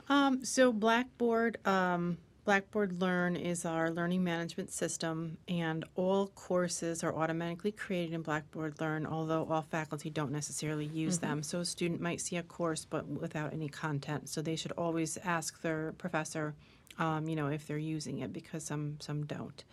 Um, 0.10 0.43
so 0.43 0.72
Blackboard, 0.72 1.57
um, 1.65 2.17
Blackboard 2.43 3.01
Learn 3.01 3.36
is 3.36 3.65
our 3.65 3.89
learning 3.89 4.24
management 4.24 4.72
system, 4.72 5.38
and 5.48 5.84
all 5.95 6.27
courses 6.27 7.03
are 7.03 7.15
automatically 7.15 7.72
created 7.72 8.13
in 8.13 8.22
Blackboard 8.22 8.79
Learn, 8.79 9.07
although 9.07 9.48
all 9.50 9.63
faculty 9.63 10.12
don't 10.12 10.31
necessarily 10.31 10.86
use 10.86 11.17
them. 11.17 11.41
So 11.41 11.62
a 11.62 11.65
student 11.65 12.01
might 12.01 12.22
see 12.22 12.36
a 12.36 12.43
course 12.43 12.86
but 12.86 13.07
without 13.07 13.51
any 13.51 13.67
content, 13.67 14.29
so 14.29 14.41
they 14.41 14.55
should 14.55 14.74
always 14.74 15.17
ask 15.24 15.62
their 15.63 15.93
professor, 15.93 16.53
um, 16.97 17.27
you 17.27 17.35
know, 17.35 17.47
if 17.47 17.67
they're 17.67 17.77
using 17.77 18.19
it 18.19 18.31
because 18.31 18.63
some 18.63 18.97
some 18.99 19.25
don't. 19.25 19.63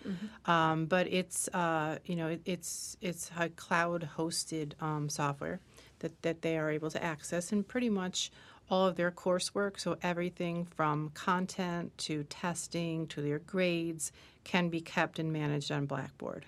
Um, 0.47 0.87
but 0.87 1.07
it's 1.09 1.49
uh, 1.49 1.99
you 2.05 2.17
know 2.17 2.29
it, 2.29 2.41
it's 2.45 2.97
it's 3.01 3.31
a 3.39 3.49
cloud 3.49 4.09
hosted 4.17 4.73
um, 4.81 5.09
software 5.09 5.61
that 6.01 6.21
that 6.23 6.43
they 6.43 6.59
are 6.59 6.71
able 6.71 6.91
to 6.91 7.03
access, 7.03 7.53
and 7.53 7.67
pretty 7.67 7.91
much 7.91 8.31
all 8.71 8.87
of 8.87 8.97
their 8.97 9.11
coursework, 9.11 9.79
so 9.79 9.99
everything 10.03 10.65
from 10.65 11.11
content 11.11 11.97
to 11.99 12.25
testing 12.25 13.07
to 13.09 13.21
their 13.21 13.39
grades, 13.41 14.13
can 14.45 14.69
be 14.71 14.81
kept 14.81 15.19
and 15.19 15.33
managed 15.33 15.71
on 15.71 15.85
Blackboard. 15.85 16.47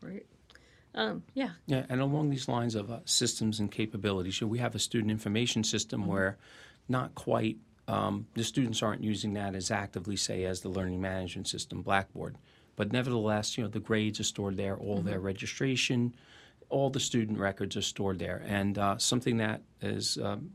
Great. 0.00 0.26
Um, 0.94 1.22
yeah. 1.34 1.50
Yeah, 1.66 1.84
and 1.88 2.00
along 2.00 2.30
these 2.30 2.48
lines 2.48 2.74
of 2.74 2.90
uh, 2.90 2.98
systems 3.04 3.60
and 3.60 3.70
capabilities, 3.70 4.36
so 4.36 4.46
we 4.46 4.58
have 4.58 4.74
a 4.74 4.78
student 4.78 5.10
information 5.10 5.64
system 5.64 6.06
where 6.06 6.38
not 6.88 7.14
quite 7.14 7.58
um, 7.88 8.26
the 8.34 8.44
students 8.44 8.82
aren't 8.82 9.02
using 9.02 9.32
that 9.32 9.54
as 9.54 9.70
actively, 9.70 10.14
say, 10.14 10.44
as 10.44 10.60
the 10.60 10.68
learning 10.68 11.00
management 11.00 11.48
system, 11.48 11.82
Blackboard. 11.82 12.36
But 12.76 12.92
nevertheless, 12.92 13.56
you 13.56 13.64
know, 13.64 13.70
the 13.70 13.80
grades 13.80 14.20
are 14.20 14.24
stored 14.24 14.56
there, 14.56 14.76
all 14.76 15.00
their 15.00 15.18
registration, 15.18 16.14
all 16.68 16.90
the 16.90 17.00
student 17.00 17.38
records 17.38 17.76
are 17.76 17.82
stored 17.82 18.18
there, 18.18 18.44
and 18.46 18.78
uh, 18.78 18.98
something 18.98 19.38
that 19.38 19.62
is 19.80 20.18
um, 20.22 20.50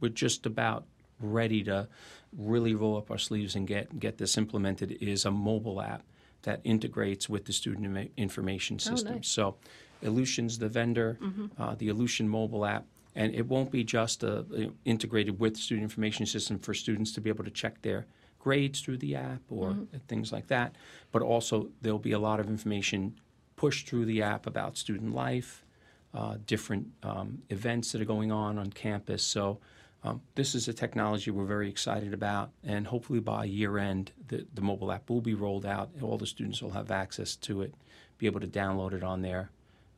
we're 0.00 0.10
just 0.10 0.44
about 0.44 0.84
ready 1.20 1.62
to 1.62 1.88
really 2.36 2.74
roll 2.74 2.96
up 2.96 3.10
our 3.10 3.18
sleeves 3.18 3.54
and 3.54 3.66
get 3.66 3.98
get 3.98 4.18
this 4.18 4.36
implemented 4.36 4.90
is 5.00 5.24
a 5.24 5.30
mobile 5.30 5.80
app 5.80 6.02
that 6.42 6.60
integrates 6.64 7.28
with 7.28 7.44
the 7.44 7.52
student 7.52 8.10
information 8.16 8.78
system. 8.78 9.14
nice. 9.16 9.28
So, 9.28 9.56
Ellucian's 10.02 10.58
the 10.58 10.68
vendor, 10.68 11.16
uh, 11.56 11.76
the 11.76 11.88
Illution 11.88 12.28
mobile 12.28 12.66
app, 12.66 12.84
and 13.14 13.34
it 13.34 13.46
won't 13.46 13.70
be 13.70 13.84
just 13.84 14.24
uh 14.24 14.42
you 14.50 14.66
know, 14.66 14.72
integrated 14.84 15.38
with 15.38 15.54
the 15.54 15.60
student 15.60 15.84
information 15.84 16.26
system 16.26 16.58
for 16.58 16.74
students 16.74 17.12
to 17.12 17.20
be 17.20 17.30
able 17.30 17.44
to 17.44 17.50
check 17.50 17.82
their 17.82 18.06
grades 18.38 18.80
through 18.80 18.98
the 18.98 19.14
app 19.14 19.40
or 19.50 19.76
things 20.08 20.32
like 20.32 20.48
that, 20.48 20.74
but 21.12 21.22
also 21.22 21.68
there'll 21.80 21.98
be 21.98 22.10
a 22.12 22.18
lot 22.18 22.40
of 22.40 22.48
information 22.48 23.14
pushed 23.54 23.88
through 23.88 24.04
the 24.04 24.20
app 24.20 24.48
about 24.48 24.76
student 24.76 25.14
life, 25.14 25.64
uh, 26.12 26.36
different 26.44 26.88
um, 27.04 27.40
events 27.50 27.92
that 27.92 28.00
are 28.00 28.06
going 28.06 28.32
on 28.32 28.58
on 28.58 28.70
campus. 28.70 29.22
So. 29.22 29.58
Um, 30.04 30.20
this 30.34 30.56
is 30.56 30.66
a 30.66 30.72
technology 30.72 31.30
we're 31.30 31.44
very 31.44 31.68
excited 31.68 32.12
about, 32.12 32.50
and 32.64 32.88
hopefully 32.88 33.20
by 33.20 33.44
year 33.44 33.78
end, 33.78 34.10
the, 34.26 34.44
the 34.52 34.60
mobile 34.60 34.90
app 34.90 35.08
will 35.08 35.20
be 35.20 35.34
rolled 35.34 35.64
out. 35.64 35.90
All 36.02 36.18
the 36.18 36.26
students 36.26 36.60
will 36.60 36.72
have 36.72 36.90
access 36.90 37.36
to 37.36 37.62
it, 37.62 37.72
be 38.18 38.26
able 38.26 38.40
to 38.40 38.48
download 38.48 38.94
it 38.94 39.04
on 39.04 39.22
their 39.22 39.50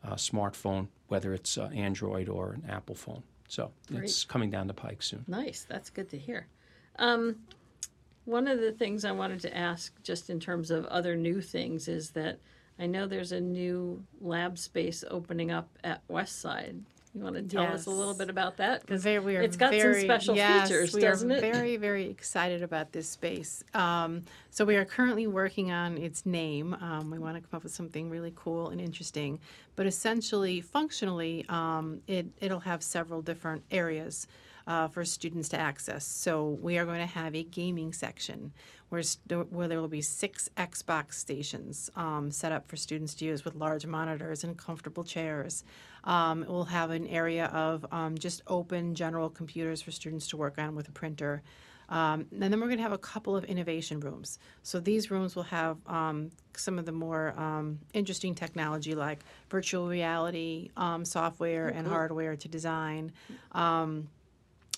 uh, 0.04 0.14
smartphone, 0.14 0.88
whether 1.08 1.32
it's 1.32 1.58
uh, 1.58 1.70
Android 1.75 2.28
or 2.28 2.52
an 2.52 2.64
Apple 2.68 2.94
phone. 2.94 3.23
So 3.49 3.70
it's 3.90 4.25
coming 4.25 4.50
down 4.50 4.66
the 4.66 4.75
pike 4.75 5.02
soon. 5.02 5.25
Nice. 5.28 5.66
That's 5.68 5.90
good 5.90 6.08
to 6.11 6.18
hear. 6.18 6.46
Um, 6.99 7.37
one 8.25 8.49
of 8.49 8.61
the 8.61 8.73
things 8.73 9.04
I 9.04 9.12
wanted 9.12 9.40
to 9.40 9.56
ask, 9.56 9.92
just 10.02 10.30
in 10.30 10.40
terms 10.40 10.70
of 10.70 10.87
other 10.87 11.14
new 11.14 11.40
things, 11.40 11.88
is 11.88 12.11
that 12.11 12.38
I 12.78 12.87
know 12.87 13.06
there's 13.06 13.32
a 13.32 13.40
new 13.40 14.02
lab 14.20 14.58
space 14.58 15.04
opening 15.11 15.50
up 15.50 15.68
at 15.84 16.02
West 16.08 16.40
Side. 16.40 16.76
You 17.14 17.21
want 17.23 17.37
to 17.37 17.42
tell 17.42 17.62
us 17.62 17.87
a 17.87 17.90
little 17.90 18.09
Yes. 18.12 18.18
bit 18.18 18.30
about 18.30 18.56
that? 18.56 18.80
Because 18.80 19.04
Very- 19.04 19.25
we 19.25 19.37
are 19.37 19.42
it's 19.42 19.56
got 19.56 19.71
very- 19.71 20.00
some 20.00 20.06
special 20.06 20.35
yes, 20.35 20.68
features, 20.68 20.92
we 20.94 21.00
doesn't 21.00 21.30
are 21.30 21.37
it? 21.37 21.40
Very, 21.40 21.76
very 21.76 22.06
excited 22.11 22.61
about 22.64 22.90
this 22.90 23.09
space. 23.09 23.62
Um, 23.73 24.25
so 24.50 24.64
we 24.64 24.75
are 24.75 24.85
currently 24.85 25.28
working 25.28 25.71
on 25.71 25.97
its 25.97 26.26
name. 26.26 26.75
Um, 26.75 27.11
we 27.12 27.21
want 27.21 27.37
to 27.37 27.40
come 27.40 27.56
up 27.59 27.62
with 27.62 27.73
something 27.73 28.11
really 28.11 28.33
cool 28.35 28.68
and 28.71 28.80
interesting. 28.80 29.38
But 29.76 29.87
essentially, 29.87 30.61
functionally, 30.61 31.44
um, 31.49 32.00
it 32.09 32.26
it'll 32.40 32.61
have 32.61 32.83
several 32.83 33.23
different 33.23 33.62
areas. 33.71 34.26
Uh, 34.66 34.88
for 34.88 35.04
students 35.04 35.50
to 35.50 35.59
access. 35.59 36.06
So 36.06 36.49
we 36.62 36.78
are 36.78 36.87
going 36.87 37.00
to 37.00 37.04
have 37.04 37.35
a 37.35 37.42
gaming 37.42 37.92
section 37.92 38.50
where, 38.88 39.02
st- 39.02 39.52
where 39.52 39.68
there 39.68 39.78
will 39.78 39.88
be 39.88 40.00
six 40.00 40.49
Xbox 40.56 41.16
stations 41.16 41.90
um, 41.97 42.30
set 42.30 42.50
up 42.50 42.66
for 42.66 42.76
students 42.76 43.12
to 43.16 43.26
use 43.26 43.44
with 43.44 43.54
large 43.56 43.85
monitors 43.85 44.42
and 44.42 44.56
comfortable 44.56 45.04
chairs. 45.04 45.64
Um, 46.04 46.44
we'll 46.49 46.64
have 46.64 46.90
an 46.90 47.06
area 47.06 47.46
of 47.46 47.84
um, 47.90 48.16
just 48.16 48.42
open 48.46 48.94
general 48.94 49.30
computers 49.30 49.82
for 49.82 49.90
students 49.90 50.28
to 50.28 50.37
work 50.37 50.58
on 50.58 50.75
with 50.75 50.88
a 50.88 50.92
printer. 50.92 51.42
Um, 51.88 52.26
and 52.32 52.52
then 52.52 52.61
we're 52.61 52.66
going 52.66 52.78
to 52.78 52.82
have 52.82 52.92
a 52.92 52.99
couple 52.99 53.37
of 53.37 53.44
innovation 53.44 54.00
rooms. 54.00 54.38
So 54.62 54.80
these 54.80 55.11
rooms 55.11 55.37
will 55.37 55.42
have 55.44 55.76
um, 55.87 56.30
some 56.54 56.78
of 56.78 56.87
the 56.87 56.92
more 56.92 57.34
um, 57.38 57.78
interesting 57.92 58.34
technology 58.34 58.94
like 58.94 59.20
virtual 59.50 59.88
reality 59.88 60.70
um, 60.76 61.04
software 61.04 61.68
and 61.68 61.87
hardware 61.87 62.37
to 62.37 62.49
design. 62.49 63.12
Um, 63.52 64.08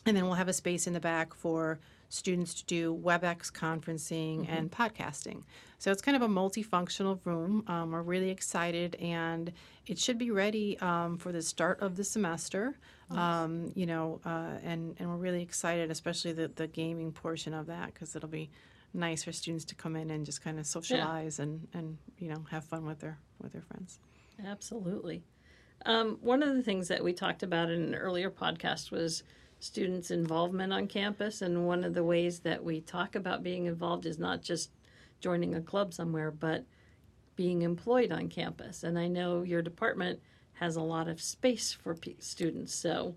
and 0.04 0.16
then 0.16 0.24
we'll 0.24 0.34
have 0.34 0.48
a 0.48 0.52
space 0.52 0.86
in 0.86 0.92
the 0.92 1.00
back 1.00 1.34
for 1.34 1.78
students 2.08 2.54
to 2.54 2.64
do 2.66 2.94
WebEx 2.94 3.52
conferencing 3.52 4.48
and 4.48 4.70
podcasting. 4.70 5.42
So 5.78 5.90
it's 5.90 6.02
kind 6.02 6.16
of 6.16 6.22
a 6.22 6.28
multifunctional 6.28 7.20
room. 7.24 7.64
Um, 7.66 7.92
we're 7.92 8.02
really 8.02 8.30
excited, 8.30 8.94
and 8.96 9.52
it 9.86 9.98
should 9.98 10.18
be 10.18 10.30
ready 10.30 10.78
um, 10.80 11.18
for 11.18 11.32
the 11.32 11.42
start 11.42 11.80
of 11.80 11.96
the 11.96 12.04
semester. 12.04 12.78
Um, 13.10 13.72
you 13.74 13.86
know, 13.86 14.20
uh, 14.24 14.54
and 14.64 14.96
and 14.98 15.08
we're 15.08 15.16
really 15.16 15.42
excited, 15.42 15.90
especially 15.90 16.32
the 16.32 16.48
the 16.48 16.66
gaming 16.66 17.12
portion 17.12 17.54
of 17.54 17.66
that, 17.66 17.92
because 17.92 18.16
it'll 18.16 18.28
be 18.28 18.50
nice 18.94 19.22
for 19.24 19.32
students 19.32 19.64
to 19.66 19.74
come 19.74 19.94
in 19.94 20.10
and 20.10 20.24
just 20.24 20.42
kind 20.42 20.58
of 20.58 20.66
socialize 20.66 21.38
and 21.38 21.68
and 21.74 21.98
you 22.18 22.28
know 22.28 22.44
have 22.50 22.64
fun 22.64 22.86
with 22.86 23.00
their 23.00 23.18
with 23.40 23.52
their 23.52 23.62
friends. 23.62 23.98
Absolutely. 24.44 25.22
Um, 25.84 26.18
one 26.20 26.42
of 26.42 26.54
the 26.54 26.62
things 26.62 26.88
that 26.88 27.04
we 27.04 27.12
talked 27.12 27.42
about 27.42 27.70
in 27.70 27.82
an 27.82 27.94
earlier 27.94 28.30
podcast 28.30 28.90
was 28.90 29.22
students' 29.58 30.10
involvement 30.10 30.72
on 30.72 30.86
campus. 30.86 31.42
And 31.42 31.66
one 31.66 31.84
of 31.84 31.94
the 31.94 32.04
ways 32.04 32.40
that 32.40 32.62
we 32.62 32.80
talk 32.80 33.14
about 33.14 33.42
being 33.42 33.66
involved 33.66 34.06
is 34.06 34.18
not 34.18 34.42
just 34.42 34.70
joining 35.20 35.54
a 35.54 35.60
club 35.60 35.94
somewhere, 35.94 36.30
but 36.30 36.64
being 37.36 37.62
employed 37.62 38.12
on 38.12 38.28
campus. 38.28 38.82
And 38.82 38.98
I 38.98 39.08
know 39.08 39.42
your 39.42 39.62
department 39.62 40.20
has 40.54 40.76
a 40.76 40.82
lot 40.82 41.08
of 41.08 41.20
space 41.20 41.72
for 41.72 41.94
p- 41.94 42.16
students. 42.18 42.74
So, 42.74 43.14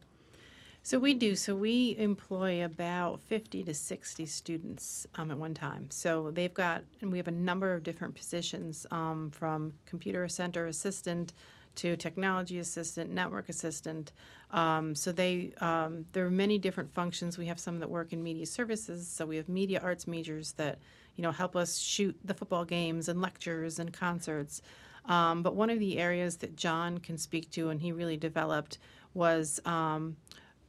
So 0.82 0.98
we 0.98 1.14
do. 1.14 1.36
So 1.36 1.56
we 1.56 1.96
employ 1.98 2.64
about 2.64 3.22
50 3.22 3.64
to 3.64 3.74
60 3.74 4.26
students 4.26 5.06
um, 5.16 5.32
at 5.32 5.38
one 5.38 5.54
time. 5.54 5.88
So 5.92 6.32
they've 6.32 6.54
got, 6.54 6.84
and 7.02 7.12
we 7.12 7.18
have 7.18 7.28
a 7.28 7.32
number 7.32 7.74
of 7.74 7.84
different 7.84 8.16
positions 8.16 8.86
um, 8.92 9.30
from 9.32 9.74
computer 9.86 10.28
center 10.28 10.68
assistant 10.68 11.34
to 11.80 11.96
technology 11.96 12.60
assistant, 12.60 13.10
network 13.10 13.48
assistant. 13.48 14.12
Um, 14.52 14.96
so 14.96 15.12
they, 15.12 15.54
um, 15.62 16.06
there 16.12 16.26
are 16.26 16.32
many 16.32 16.58
different 16.58 16.94
functions. 16.94 17.38
We 17.38 17.46
have 17.46 17.60
some 17.60 17.80
that 17.80 17.90
work 17.90 18.12
in 18.12 18.22
media 18.22 18.46
services. 18.46 19.08
So 19.08 19.26
we 19.26 19.38
have 19.38 19.48
media 19.48 19.80
arts 19.82 20.06
majors 20.06 20.54
that, 20.54 20.80
you 21.16 21.22
know, 21.22 21.32
help 21.32 21.56
us 21.56 21.78
shoot 21.78 22.18
the 22.26 22.34
football 22.34 22.66
games 22.66 23.08
and 23.08 23.22
lectures 23.22 23.80
and 23.80 23.94
concerts. 23.94 24.62
Um, 25.06 25.42
but 25.42 25.56
one 25.56 25.70
of 25.70 25.80
the 25.80 26.00
areas 26.00 26.38
that 26.38 26.58
John 26.58 26.98
can 26.98 27.18
speak 27.18 27.50
to, 27.52 27.70
and 27.70 27.82
he 27.82 27.92
really 27.92 28.18
developed, 28.18 28.78
was 29.14 29.62
um, 29.66 30.18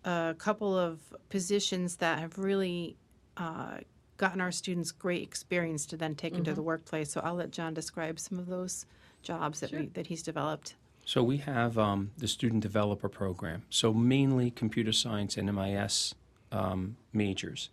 a 0.05 0.35
couple 0.39 0.79
of 0.79 1.01
positions 1.29 1.97
that 1.97 2.19
have 2.21 2.39
really 2.39 2.97
uh, 3.37 3.79
gotten 4.17 4.41
our 4.41 4.53
students 4.53 4.93
great 4.93 5.23
experience 5.23 5.87
to 5.87 5.97
then 5.97 6.15
take 6.15 6.35
into 6.35 6.53
the 6.53 6.63
workplace. 6.63 7.11
So 7.11 7.21
I'll 7.25 7.35
let 7.35 7.51
John 7.51 7.75
describe 7.75 8.19
some 8.21 8.39
of 8.39 8.47
those 8.47 8.87
jobs 9.23 9.61
that 9.61 9.73
we, 9.73 9.87
that 9.95 10.07
he's 10.07 10.23
developed. 10.23 10.77
So 11.11 11.25
we 11.25 11.39
have 11.39 11.77
um, 11.77 12.13
the 12.19 12.29
student 12.29 12.63
developer 12.63 13.09
program. 13.09 13.65
So 13.69 13.93
mainly 13.93 14.53
computer 14.53 14.93
science 14.93 15.37
and 15.37 15.53
MIS 15.53 16.15
um, 16.53 16.99
majors, 17.13 17.71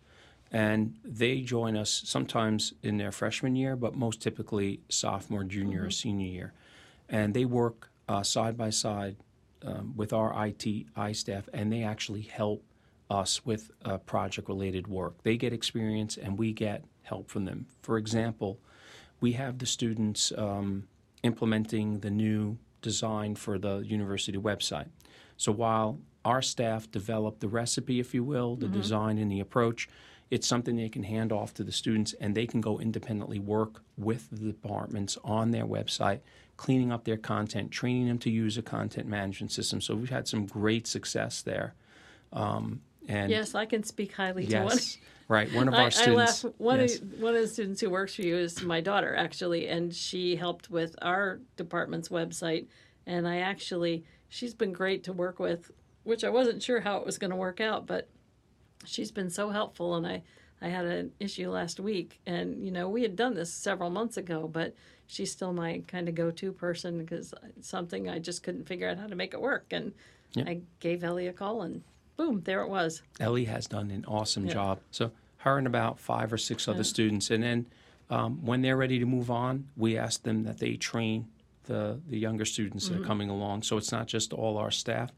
and 0.50 0.96
they 1.04 1.42
join 1.42 1.76
us 1.76 2.02
sometimes 2.04 2.72
in 2.82 2.96
their 2.96 3.12
freshman 3.12 3.54
year, 3.54 3.76
but 3.76 3.94
most 3.94 4.20
typically 4.20 4.80
sophomore, 4.88 5.44
junior, 5.44 5.84
or 5.84 5.90
senior 5.90 6.26
year, 6.26 6.52
and 7.08 7.32
they 7.32 7.44
work 7.44 7.90
uh, 8.08 8.24
side 8.24 8.56
by 8.56 8.70
side 8.70 9.14
um, 9.64 9.94
with 9.96 10.12
our 10.12 10.34
IT 10.44 10.86
I 10.96 11.12
staff, 11.12 11.48
and 11.54 11.72
they 11.72 11.84
actually 11.84 12.22
help 12.22 12.64
us 13.08 13.46
with 13.46 13.70
uh, 13.84 13.98
project-related 13.98 14.88
work. 14.88 15.22
They 15.22 15.36
get 15.36 15.52
experience, 15.52 16.16
and 16.16 16.36
we 16.36 16.52
get 16.52 16.82
help 17.02 17.30
from 17.30 17.44
them. 17.44 17.66
For 17.82 17.98
example, 17.98 18.58
we 19.20 19.34
have 19.34 19.58
the 19.58 19.66
students 19.66 20.32
um, 20.36 20.88
implementing 21.22 22.00
the 22.00 22.10
new 22.10 22.58
design 22.82 23.34
for 23.34 23.58
the 23.58 23.78
university 23.78 24.38
website. 24.38 24.88
So 25.36 25.52
while 25.52 26.00
our 26.24 26.42
staff 26.42 26.90
develop 26.90 27.40
the 27.40 27.48
recipe, 27.48 28.00
if 28.00 28.12
you 28.12 28.24
will, 28.24 28.56
the 28.56 28.68
design 28.68 29.18
and 29.18 29.30
the 29.30 29.40
approach, 29.40 29.88
it's 30.30 30.46
something 30.46 30.76
they 30.76 30.88
can 30.88 31.04
hand 31.04 31.32
off 31.32 31.54
to 31.54 31.64
the 31.64 31.72
students 31.72 32.14
and 32.20 32.34
they 32.34 32.46
can 32.46 32.60
go 32.60 32.78
independently 32.78 33.38
work 33.38 33.82
with 33.96 34.28
the 34.30 34.52
departments 34.52 35.16
on 35.24 35.52
their 35.52 35.64
website, 35.64 36.20
cleaning 36.56 36.92
up 36.92 37.04
their 37.04 37.16
content, 37.16 37.70
training 37.70 38.08
them 38.08 38.18
to 38.18 38.30
use 38.30 38.58
a 38.58 38.62
content 38.62 39.06
management 39.06 39.52
system. 39.52 39.80
So 39.80 39.94
we've 39.94 40.10
had 40.10 40.28
some 40.28 40.44
great 40.44 40.86
success 40.86 41.40
there. 41.40 41.74
Um, 42.32 42.82
and 43.08 43.30
yes, 43.30 43.54
I 43.54 43.64
can 43.64 43.84
speak 43.84 44.12
highly 44.12 44.46
to 44.46 44.64
one. 44.64 44.78
Right. 45.28 45.52
One 45.52 45.68
of 45.68 45.74
I, 45.74 45.84
our 45.84 45.90
students. 45.90 46.44
I 46.44 46.48
laugh. 46.48 46.54
One 46.56 46.80
yes. 46.80 46.96
of 46.96 47.20
one 47.20 47.34
of 47.34 47.42
the 47.42 47.48
students 47.48 47.82
who 47.82 47.90
works 47.90 48.14
for 48.14 48.22
you 48.22 48.36
is 48.36 48.62
my 48.62 48.80
daughter, 48.80 49.14
actually, 49.14 49.68
and 49.68 49.94
she 49.94 50.36
helped 50.36 50.70
with 50.70 50.96
our 51.02 51.40
department's 51.56 52.08
website. 52.08 52.66
And 53.06 53.28
I 53.28 53.38
actually, 53.38 54.04
she's 54.28 54.54
been 54.54 54.72
great 54.72 55.04
to 55.04 55.12
work 55.12 55.38
with, 55.38 55.70
which 56.04 56.24
I 56.24 56.30
wasn't 56.30 56.62
sure 56.62 56.80
how 56.80 56.96
it 56.96 57.06
was 57.06 57.18
going 57.18 57.30
to 57.30 57.36
work 57.36 57.60
out, 57.60 57.86
but 57.86 58.08
she's 58.86 59.10
been 59.10 59.28
so 59.28 59.50
helpful. 59.50 59.96
And 59.96 60.06
I, 60.06 60.22
I 60.62 60.68
had 60.68 60.86
an 60.86 61.12
issue 61.20 61.50
last 61.50 61.78
week, 61.78 62.20
and 62.26 62.64
you 62.64 62.70
know 62.70 62.88
we 62.88 63.02
had 63.02 63.14
done 63.14 63.34
this 63.34 63.52
several 63.52 63.90
months 63.90 64.16
ago, 64.16 64.48
but 64.50 64.74
she's 65.06 65.30
still 65.30 65.52
my 65.52 65.82
kind 65.86 66.08
of 66.08 66.14
go-to 66.14 66.52
person 66.52 66.98
because 66.98 67.34
something 67.60 68.08
I 68.08 68.18
just 68.18 68.42
couldn't 68.42 68.66
figure 68.66 68.88
out 68.88 68.98
how 68.98 69.06
to 69.06 69.14
make 69.14 69.34
it 69.34 69.40
work, 69.42 69.66
and 69.72 69.92
I 70.38 70.60
gave 70.80 71.04
Ellie 71.04 71.26
a 71.26 71.32
call, 71.32 71.62
and 71.62 71.82
boom, 72.18 72.42
there 72.44 72.60
it 72.60 72.68
was. 72.68 73.00
Ellie 73.18 73.46
has 73.46 73.66
done 73.66 73.90
an 73.90 74.04
awesome 74.06 74.46
job. 74.48 74.80
So 74.90 75.10
her 75.38 75.56
and 75.56 75.66
about 75.66 75.98
five 75.98 76.30
or 76.32 76.36
six 76.36 76.68
other 76.68 76.84
students, 76.84 77.30
and 77.30 77.42
then 77.42 77.66
um, 78.10 78.44
when 78.44 78.60
they're 78.60 78.76
ready 78.76 78.98
to 78.98 79.06
move 79.06 79.30
on, 79.30 79.68
we 79.76 79.96
ask 79.96 80.22
them 80.24 80.44
that 80.44 80.58
they 80.58 80.74
train 80.74 81.28
the 81.64 82.00
the 82.08 82.18
younger 82.18 82.44
students 82.44 82.88
that 82.88 83.00
are 83.00 83.04
coming 83.04 83.30
along. 83.30 83.62
So 83.62 83.76
it's 83.78 83.92
not 83.92 84.06
just 84.08 84.32
all 84.34 84.58
our 84.58 84.70
staff; 84.70 85.10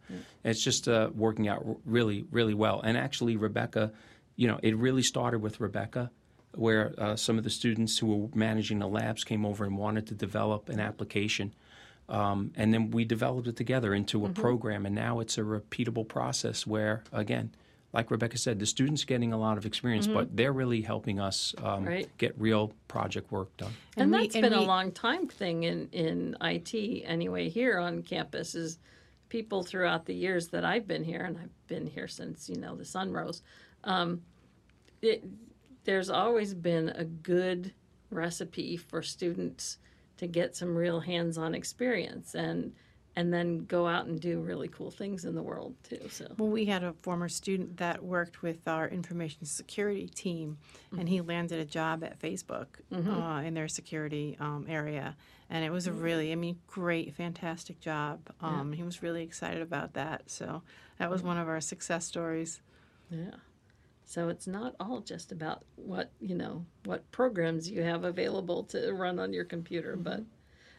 it's 0.44 0.62
just 0.62 0.86
uh, 0.88 1.10
working 1.14 1.48
out 1.48 1.64
r- 1.66 1.76
really, 1.84 2.26
really 2.30 2.54
well. 2.54 2.80
And 2.82 2.96
actually, 2.96 3.36
Rebecca, 3.36 3.92
you 4.36 4.46
know, 4.46 4.60
it 4.62 4.76
really 4.76 5.02
started 5.02 5.40
with 5.42 5.58
Rebecca. 5.60 6.10
Where 6.56 6.92
uh, 6.98 7.14
some 7.14 7.38
of 7.38 7.44
the 7.44 7.50
students 7.50 7.96
who 7.96 8.06
were 8.08 8.28
managing 8.34 8.80
the 8.80 8.88
labs 8.88 9.22
came 9.22 9.46
over 9.46 9.64
and 9.64 9.78
wanted 9.78 10.08
to 10.08 10.14
develop 10.14 10.68
an 10.68 10.80
application, 10.80 11.54
um, 12.10 12.52
and 12.56 12.74
then 12.74 12.90
we 12.90 13.04
developed 13.04 13.46
it 13.46 13.56
together 13.56 13.94
into 13.94 14.26
a 14.26 14.28
program. 14.28 14.84
And 14.84 14.94
now 14.94 15.20
it's 15.20 15.38
a 15.38 15.42
repeatable 15.42 16.06
process 16.06 16.66
where, 16.66 17.04
again, 17.12 17.52
like 17.92 18.10
Rebecca 18.10 18.36
said, 18.36 18.58
the 18.58 18.66
students 18.66 19.04
getting 19.04 19.32
a 19.32 19.38
lot 19.38 19.56
of 19.58 19.64
experience, 19.66 20.06
but 20.06 20.36
they're 20.36 20.52
really 20.52 20.80
helping 20.80 21.18
us 21.20 21.54
um, 21.62 21.84
Right. 21.84 22.08
get 22.18 22.34
real 22.38 22.72
project 22.88 23.30
work 23.32 23.56
done. 23.56 23.72
And, 23.96 24.12
And 24.12 24.12
we- 24.12 24.30
and 24.34 24.42
been 24.42 24.52
a 24.52 24.60
long 24.62 24.92
time 24.92 25.28
thing 25.28 25.62
in, 25.62 25.88
in 25.92 26.36
IT 26.40 26.74
anyway 27.04 27.48
here 27.48 27.78
on 27.78 28.02
campus 28.02 28.54
is 28.54 28.78
people 29.28 29.62
throughout 29.62 30.06
the 30.06 30.14
years 30.14 30.48
that 30.48 30.64
I've 30.64 30.88
been 30.88 31.04
here, 31.04 31.20
and 31.22 31.38
I've 31.38 31.66
been 31.68 31.86
here 31.86 32.08
since, 32.08 32.48
you 32.48 32.56
know, 32.56 32.74
the 32.74 32.84
sun 32.84 33.12
rose, 33.12 33.42
um, 33.84 34.22
it, 35.02 35.24
there's 35.84 36.10
always 36.10 36.54
been 36.54 36.88
a 36.90 37.04
good 37.04 37.72
recipe 38.10 38.76
for 38.76 39.02
students 39.02 39.78
to 40.20 40.26
get 40.26 40.54
some 40.54 40.76
real 40.76 41.00
hands-on 41.00 41.54
experience 41.54 42.34
and 42.34 42.72
and 43.16 43.34
then 43.34 43.64
go 43.64 43.88
out 43.88 44.06
and 44.06 44.20
do 44.20 44.38
really 44.40 44.68
cool 44.68 44.90
things 44.90 45.24
in 45.24 45.34
the 45.34 45.42
world 45.42 45.74
too. 45.82 45.98
So 46.10 46.26
Well, 46.38 46.48
we 46.48 46.66
had 46.66 46.84
a 46.84 46.94
former 47.02 47.28
student 47.28 47.78
that 47.78 48.04
worked 48.04 48.40
with 48.40 48.68
our 48.68 48.86
information 48.88 49.44
security 49.46 50.06
team, 50.06 50.58
and 50.96 51.08
he 51.08 51.20
landed 51.20 51.58
a 51.58 51.64
job 51.64 52.04
at 52.04 52.20
Facebook 52.20 52.66
uh, 52.94 53.42
in 53.44 53.54
their 53.54 53.66
security 53.66 54.36
um, 54.38 54.64
area. 54.68 55.16
And 55.50 55.64
it 55.64 55.70
was 55.70 55.88
a 55.88 55.92
really, 55.92 56.30
I 56.30 56.36
mean, 56.36 56.60
great, 56.68 57.12
fantastic 57.16 57.80
job. 57.80 58.20
Um, 58.40 58.72
He 58.72 58.84
was 58.84 59.02
really 59.02 59.24
excited 59.24 59.60
about 59.62 59.94
that. 59.94 60.30
So 60.30 60.62
that 60.98 61.10
was 61.10 61.24
one 61.24 61.36
of 61.36 61.48
our 61.48 61.60
success 61.60 62.04
stories. 62.06 62.60
Yeah. 63.10 63.32
So 64.10 64.28
it's 64.28 64.48
not 64.48 64.74
all 64.80 64.98
just 64.98 65.30
about 65.30 65.64
what, 65.76 66.10
you 66.18 66.34
know, 66.34 66.66
what 66.84 67.08
programs 67.12 67.70
you 67.70 67.82
have 67.82 68.02
available 68.02 68.64
to 68.64 68.92
run 68.92 69.20
on 69.20 69.32
your 69.32 69.44
computer, 69.44 69.94
but 69.94 70.24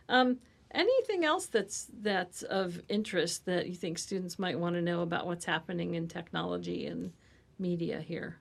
um, 0.09 0.39
anything 0.71 1.23
else 1.23 1.45
that's 1.45 1.87
that's 2.01 2.41
of 2.43 2.81
interest 2.89 3.45
that 3.45 3.69
you 3.69 3.75
think 3.75 3.99
students 3.99 4.37
might 4.37 4.59
want 4.59 4.75
to 4.75 4.81
know 4.81 4.99
about 4.99 5.27
what's 5.27 5.45
happening 5.45 5.93
in 5.93 6.09
technology 6.09 6.87
and 6.87 7.13
media 7.57 8.01
here? 8.01 8.40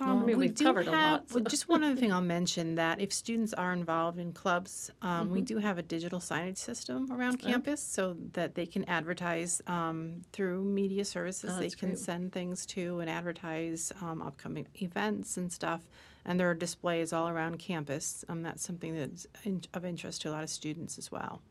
Um, 0.00 0.24
we 0.24 0.34
we've 0.34 0.54
do 0.54 0.64
covered 0.64 0.88
a 0.88 0.90
have, 0.90 1.12
lot, 1.12 1.30
so- 1.30 1.40
just 1.40 1.68
one 1.68 1.84
other 1.84 1.94
thing 1.96 2.12
I'll 2.12 2.20
mention 2.20 2.76
that 2.76 3.00
if 3.00 3.12
students 3.12 3.52
are 3.52 3.72
involved 3.72 4.18
in 4.18 4.32
clubs, 4.32 4.90
um, 5.02 5.24
Mm-hmm. 5.26 5.32
we 5.32 5.40
do 5.42 5.58
have 5.58 5.78
a 5.78 5.82
digital 5.82 6.18
signage 6.18 6.56
system 6.58 7.10
around 7.12 7.36
campus 7.40 7.80
so 7.82 8.16
that 8.32 8.54
they 8.54 8.66
can 8.66 8.84
advertise 8.88 9.60
um, 9.66 10.22
through 10.32 10.64
media 10.64 11.04
services. 11.04 11.52
Oh, 11.54 11.60
they 11.60 11.68
can 11.70 11.90
great. 11.90 11.98
send 11.98 12.32
things 12.32 12.64
to 12.66 13.00
and 13.00 13.10
advertise 13.10 13.92
um, 14.00 14.22
upcoming 14.22 14.66
events 14.80 15.36
and 15.36 15.52
stuff. 15.52 15.82
And 16.24 16.38
there 16.40 16.48
are 16.50 16.54
displays 16.54 17.12
all 17.12 17.28
around 17.28 17.58
campus. 17.58 18.24
Um, 18.28 18.42
that's 18.42 18.64
something 18.64 18.96
that's 18.96 19.26
in, 19.44 19.62
of 19.74 19.84
interest 19.84 20.22
to 20.22 20.30
a 20.30 20.32
lot 20.32 20.42
of 20.42 20.50
students 20.50 20.96
as 20.98 21.10
well. 21.12 21.42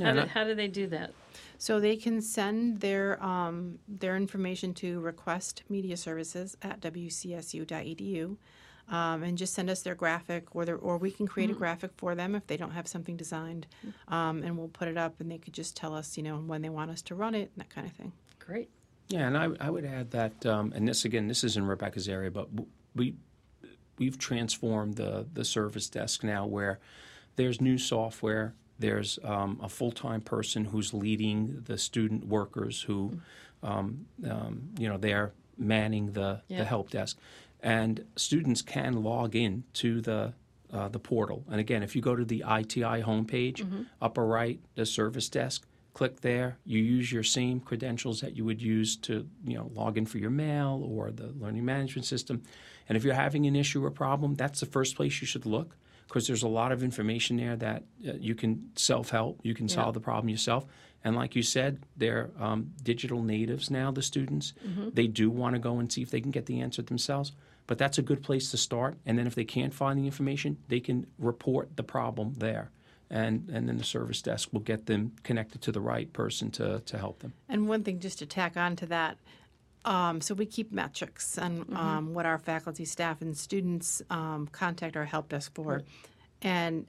How, 0.00 0.12
do, 0.12 0.20
how 0.20 0.44
do 0.44 0.54
they 0.54 0.68
do 0.68 0.86
that? 0.88 1.12
So 1.58 1.80
they 1.80 1.96
can 1.96 2.22
send 2.22 2.80
their 2.80 3.22
um, 3.22 3.78
their 3.88 4.16
information 4.16 4.72
to 4.74 5.00
request 5.00 5.62
media 5.68 5.96
services 5.96 6.56
at 6.62 6.80
wcsu.edu. 6.80 8.36
Um, 8.88 9.22
and 9.22 9.38
just 9.38 9.54
send 9.54 9.70
us 9.70 9.82
their 9.82 9.94
graphic, 9.94 10.56
or 10.56 10.64
their, 10.64 10.74
or 10.74 10.98
we 10.98 11.12
can 11.12 11.28
create 11.28 11.48
a 11.48 11.52
graphic 11.52 11.92
for 11.96 12.16
them 12.16 12.34
if 12.34 12.48
they 12.48 12.56
don't 12.56 12.72
have 12.72 12.88
something 12.88 13.16
designed, 13.16 13.68
um, 14.08 14.42
and 14.42 14.58
we'll 14.58 14.66
put 14.66 14.88
it 14.88 14.98
up, 14.98 15.20
and 15.20 15.30
they 15.30 15.38
could 15.38 15.52
just 15.52 15.76
tell 15.76 15.94
us, 15.94 16.16
you 16.16 16.24
know, 16.24 16.38
when 16.38 16.60
they 16.60 16.70
want 16.70 16.90
us 16.90 17.00
to 17.02 17.14
run 17.14 17.36
it, 17.36 17.52
and 17.54 17.58
that 17.58 17.70
kind 17.70 17.86
of 17.86 17.92
thing. 17.92 18.10
Great. 18.40 18.68
Yeah, 19.06 19.28
and 19.28 19.38
I, 19.38 19.48
I 19.60 19.70
would 19.70 19.84
add 19.84 20.10
that, 20.10 20.44
um, 20.44 20.72
and 20.74 20.88
this 20.88 21.04
again, 21.04 21.28
this 21.28 21.44
is 21.44 21.56
in 21.56 21.66
Rebecca's 21.66 22.08
area, 22.08 22.32
but 22.32 22.48
we 22.96 23.14
we've 23.96 24.18
transformed 24.18 24.94
the 24.96 25.26
the 25.32 25.44
service 25.44 25.88
desk 25.88 26.24
now 26.24 26.46
where 26.46 26.80
there's 27.36 27.60
new 27.60 27.78
software. 27.78 28.54
There's 28.80 29.18
um, 29.22 29.60
a 29.62 29.68
full 29.68 29.92
time 29.92 30.22
person 30.22 30.64
who's 30.64 30.92
leading 30.94 31.62
the 31.66 31.76
student 31.78 32.26
workers 32.26 32.80
who, 32.82 33.20
um, 33.62 34.06
um, 34.28 34.70
you 34.78 34.88
know, 34.88 34.96
they're 34.96 35.32
manning 35.58 36.12
the, 36.12 36.40
Yeah. 36.48 36.58
the 36.58 36.64
help 36.64 36.90
desk, 36.90 37.18
and 37.62 38.04
students 38.16 38.62
can 38.62 39.02
log 39.02 39.36
in 39.36 39.64
to 39.74 40.00
the 40.00 40.32
uh, 40.72 40.88
the 40.88 41.00
portal. 41.00 41.44
And 41.50 41.58
again, 41.60 41.82
if 41.82 41.96
you 41.96 42.00
go 42.02 42.14
to 42.14 42.24
the 42.24 42.44
ITI 42.48 43.02
homepage, 43.02 43.86
upper 44.00 44.24
right, 44.24 44.60
the 44.76 44.86
service 44.86 45.28
desk, 45.28 45.66
click 45.94 46.20
there. 46.20 46.58
You 46.64 46.78
use 46.80 47.10
your 47.10 47.24
same 47.24 47.58
credentials 47.58 48.20
that 48.20 48.36
you 48.36 48.44
would 48.44 48.62
use 48.62 48.94
to, 48.98 49.26
you 49.44 49.56
know, 49.56 49.68
log 49.74 49.98
in 49.98 50.06
for 50.06 50.18
your 50.18 50.30
mail 50.30 50.86
or 50.88 51.10
the 51.10 51.26
learning 51.40 51.64
management 51.64 52.06
system. 52.06 52.44
And 52.88 52.96
if 52.96 53.02
you're 53.02 53.14
having 53.14 53.46
an 53.46 53.56
issue 53.56 53.84
or 53.84 53.90
problem, 53.90 54.36
that's 54.36 54.60
the 54.60 54.66
first 54.66 54.94
place 54.94 55.20
you 55.20 55.26
should 55.26 55.44
look 55.44 55.76
because 56.10 56.26
there's 56.26 56.42
a 56.42 56.48
lot 56.48 56.72
of 56.72 56.82
information 56.82 57.36
there 57.36 57.54
that 57.54 57.84
uh, 58.06 58.14
you 58.18 58.34
can 58.34 58.70
self-help. 58.74 59.38
You 59.44 59.54
can 59.54 59.68
solve 59.68 59.94
the 59.94 60.00
problem 60.00 60.28
yourself. 60.28 60.66
And 61.04 61.14
like 61.14 61.36
you 61.36 61.42
said, 61.42 61.78
they're 61.96 62.30
um, 62.38 62.72
digital 62.82 63.22
natives 63.22 63.70
now. 63.70 63.92
The 63.92 64.02
students 64.02 64.52
they 64.92 65.06
do 65.06 65.30
want 65.30 65.54
to 65.54 65.60
go 65.60 65.78
and 65.78 65.90
see 65.90 66.02
if 66.02 66.10
they 66.10 66.20
can 66.20 66.32
get 66.32 66.46
the 66.46 66.60
answer 66.60 66.82
themselves. 66.82 67.32
But 67.68 67.78
that's 67.78 67.98
a 67.98 68.02
good 68.02 68.22
place 68.24 68.50
to 68.50 68.56
start. 68.56 68.98
And 69.06 69.16
then 69.16 69.28
if 69.28 69.36
they 69.36 69.44
can't 69.44 69.72
find 69.72 69.96
the 69.96 70.04
information, 70.04 70.58
they 70.66 70.80
can 70.80 71.06
report 71.16 71.76
the 71.76 71.84
problem 71.84 72.34
there. 72.38 72.72
And, 73.08 73.48
and 73.52 73.68
then 73.68 73.78
the 73.78 73.84
service 73.84 74.20
desk 74.22 74.48
will 74.52 74.60
get 74.60 74.86
them 74.86 75.12
connected 75.22 75.62
to 75.62 75.72
the 75.72 75.80
right 75.80 76.12
person 76.12 76.50
to, 76.52 76.80
to 76.80 76.98
help 76.98 77.20
them. 77.20 77.32
And 77.48 77.68
one 77.68 77.84
thing 77.84 78.00
just 78.00 78.18
to 78.18 78.26
tack 78.26 78.56
on 78.56 78.76
to 78.76 78.86
that, 78.86 79.18
um, 79.84 80.20
so 80.20 80.34
we 80.34 80.46
keep 80.46 80.72
metrics 80.72 81.38
on 81.38 81.64
um, 81.74 82.14
what 82.14 82.26
our 82.26 82.38
faculty, 82.38 82.84
staff, 82.84 83.22
and 83.22 83.36
students 83.36 84.02
um, 84.10 84.48
contact 84.52 84.96
our 84.96 85.04
help 85.06 85.28
desk 85.30 85.54
for, 85.54 85.82
and 86.42 86.86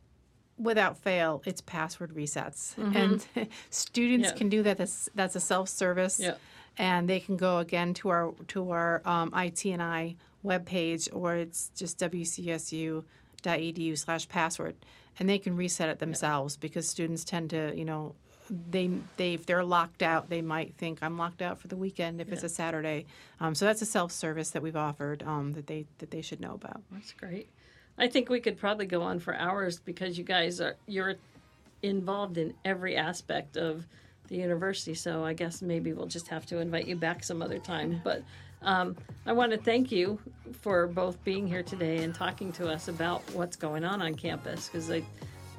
without 0.57 0.97
fail, 0.97 1.41
it's 1.45 1.61
password 1.61 2.13
resets. 2.13 2.77
And 2.95 3.25
students 3.69 4.29
Yeah. 4.29 4.35
can 4.35 4.49
do 4.49 4.61
that. 4.63 4.77
That's, 4.77 5.09
that's 5.15 5.35
a 5.35 5.39
self-service, 5.39 6.19
Yeah. 6.19 6.35
and 6.77 7.09
they 7.09 7.19
can 7.19 7.35
go 7.37 7.57
again 7.59 7.93
to 7.95 8.09
our 8.09 8.33
to 8.49 8.69
our 8.71 9.01
um, 9.05 9.33
IT 9.35 9.65
and 9.65 9.81
I 9.81 10.15
webpage, 10.45 11.09
or 11.13 11.35
it's 11.35 11.69
just 11.75 11.97
wcsu.edu 11.99 13.97
slash 13.97 14.27
password, 14.29 14.75
and 15.19 15.29
they 15.29 15.39
can 15.39 15.55
reset 15.55 15.89
it 15.89 15.99
themselves 15.99 16.57
because 16.57 16.87
students 16.87 17.23
tend 17.23 17.49
to, 17.51 17.73
you 17.75 17.85
know, 17.85 18.15
they 18.69 18.89
they 19.17 19.33
if 19.33 19.45
they're 19.45 19.63
locked 19.63 20.03
out, 20.03 20.29
they 20.29 20.41
might 20.41 20.75
think 20.75 20.99
I'm 21.01 21.17
locked 21.17 21.41
out 21.41 21.59
for 21.59 21.67
the 21.67 21.77
weekend 21.77 22.19
if 22.19 22.31
it's 22.31 22.43
a 22.43 22.49
Saturday. 22.49 23.05
Um, 23.39 23.55
so 23.55 23.65
that's 23.65 23.81
a 23.81 23.85
self 23.85 24.11
service 24.11 24.51
that 24.51 24.61
we've 24.61 24.75
offered 24.75 25.23
um, 25.23 25.53
that 25.53 25.67
they 25.67 25.85
that 25.99 26.11
they 26.11 26.21
should 26.21 26.41
know 26.41 26.53
about. 26.53 26.81
That's 26.91 27.13
great. 27.13 27.49
I 27.97 28.07
think 28.07 28.29
we 28.29 28.39
could 28.39 28.57
probably 28.57 28.85
go 28.85 29.01
on 29.01 29.19
for 29.19 29.35
hours 29.35 29.79
because 29.79 30.17
you 30.17 30.23
guys 30.23 30.59
are 30.59 30.75
you're 30.85 31.15
involved 31.81 32.37
in 32.37 32.53
every 32.65 32.97
aspect 32.97 33.57
of 33.57 33.85
the 34.27 34.35
university. 34.35 34.93
So 34.93 35.23
I 35.23 35.33
guess 35.33 35.61
maybe 35.61 35.93
we'll 35.93 36.07
just 36.07 36.27
have 36.27 36.45
to 36.47 36.59
invite 36.59 36.87
you 36.87 36.95
back 36.95 37.23
some 37.23 37.41
other 37.41 37.59
time. 37.59 38.01
But 38.03 38.23
um, 38.61 38.95
I 39.25 39.31
want 39.33 39.51
to 39.51 39.57
thank 39.57 39.91
you 39.91 40.19
for 40.61 40.87
both 40.87 41.23
being 41.23 41.47
here 41.47 41.63
today 41.63 42.03
and 42.03 42.13
talking 42.13 42.51
to 42.53 42.69
us 42.69 42.87
about 42.87 43.23
what's 43.33 43.55
going 43.55 43.83
on 43.83 44.01
on 44.01 44.15
campus 44.15 44.67
because 44.67 44.89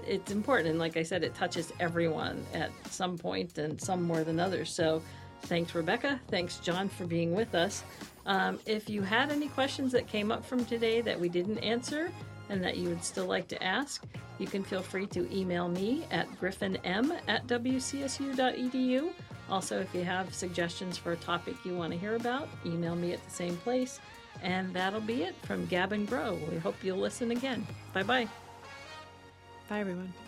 it's 0.07 0.33
important. 0.33 0.71
And 0.71 0.79
like 0.79 0.97
I 0.97 1.03
said, 1.03 1.25
it 1.25 1.35
touches 1.35 1.73
everyone 1.81 2.45
at 2.55 2.71
some 2.91 3.19
point 3.19 3.59
and 3.59 3.81
some 3.81 4.03
more 4.03 4.25
than 4.25 4.41
others. 4.41 4.71
So 4.71 5.03
thanks, 5.43 5.75
Rebecca. 5.75 6.21
Thanks, 6.29 6.59
John, 6.59 6.89
for 6.89 7.07
being 7.07 7.35
with 7.35 7.55
us. 7.55 7.83
Um, 8.27 8.59
if 8.67 8.89
you 8.89 9.03
had 9.03 9.31
any 9.31 9.49
questions 9.49 9.93
that 9.93 10.07
came 10.07 10.31
up 10.31 10.45
from 10.45 10.65
today 10.65 11.01
that 11.01 11.19
we 11.19 11.29
didn't 11.29 11.59
answer 11.59 12.11
and 12.49 12.63
that 12.63 12.77
you 12.77 12.89
would 12.89 13.03
still 13.03 13.27
like 13.27 13.49
to 13.49 13.63
ask, 13.63 14.05
you 14.39 14.47
can 14.47 14.63
feel 14.63 14.83
free 14.83 15.07
to 15.07 15.33
email 15.35 15.69
me 15.69 16.05
at 16.11 16.29
griffinm 16.41 16.77
at 17.29 17.47
wcsu.edu. 17.47 19.13
Also, 19.51 19.81
if 19.81 19.95
you 19.95 20.05
have 20.05 20.33
suggestions 20.35 20.97
for 20.97 21.13
a 21.13 21.17
topic 21.17 21.55
you 21.65 21.77
want 21.77 21.93
to 21.93 21.99
hear 21.99 22.17
about, 22.17 22.49
email 22.65 22.97
me 22.97 23.13
at 23.13 23.23
the 23.25 23.31
same 23.31 23.57
place. 23.59 24.01
And 24.43 24.73
that'll 24.73 25.01
be 25.01 25.23
it 25.23 25.35
from 25.43 25.67
Gab 25.67 25.93
and 25.93 26.09
Grow. 26.09 26.39
We 26.51 26.59
hope 26.59 26.77
you'll 26.83 26.99
listen 26.99 27.31
again. 27.31 27.67
Bye 27.93 28.03
bye. 28.03 28.42
Bye, 29.73 29.81
everyone. 29.81 30.22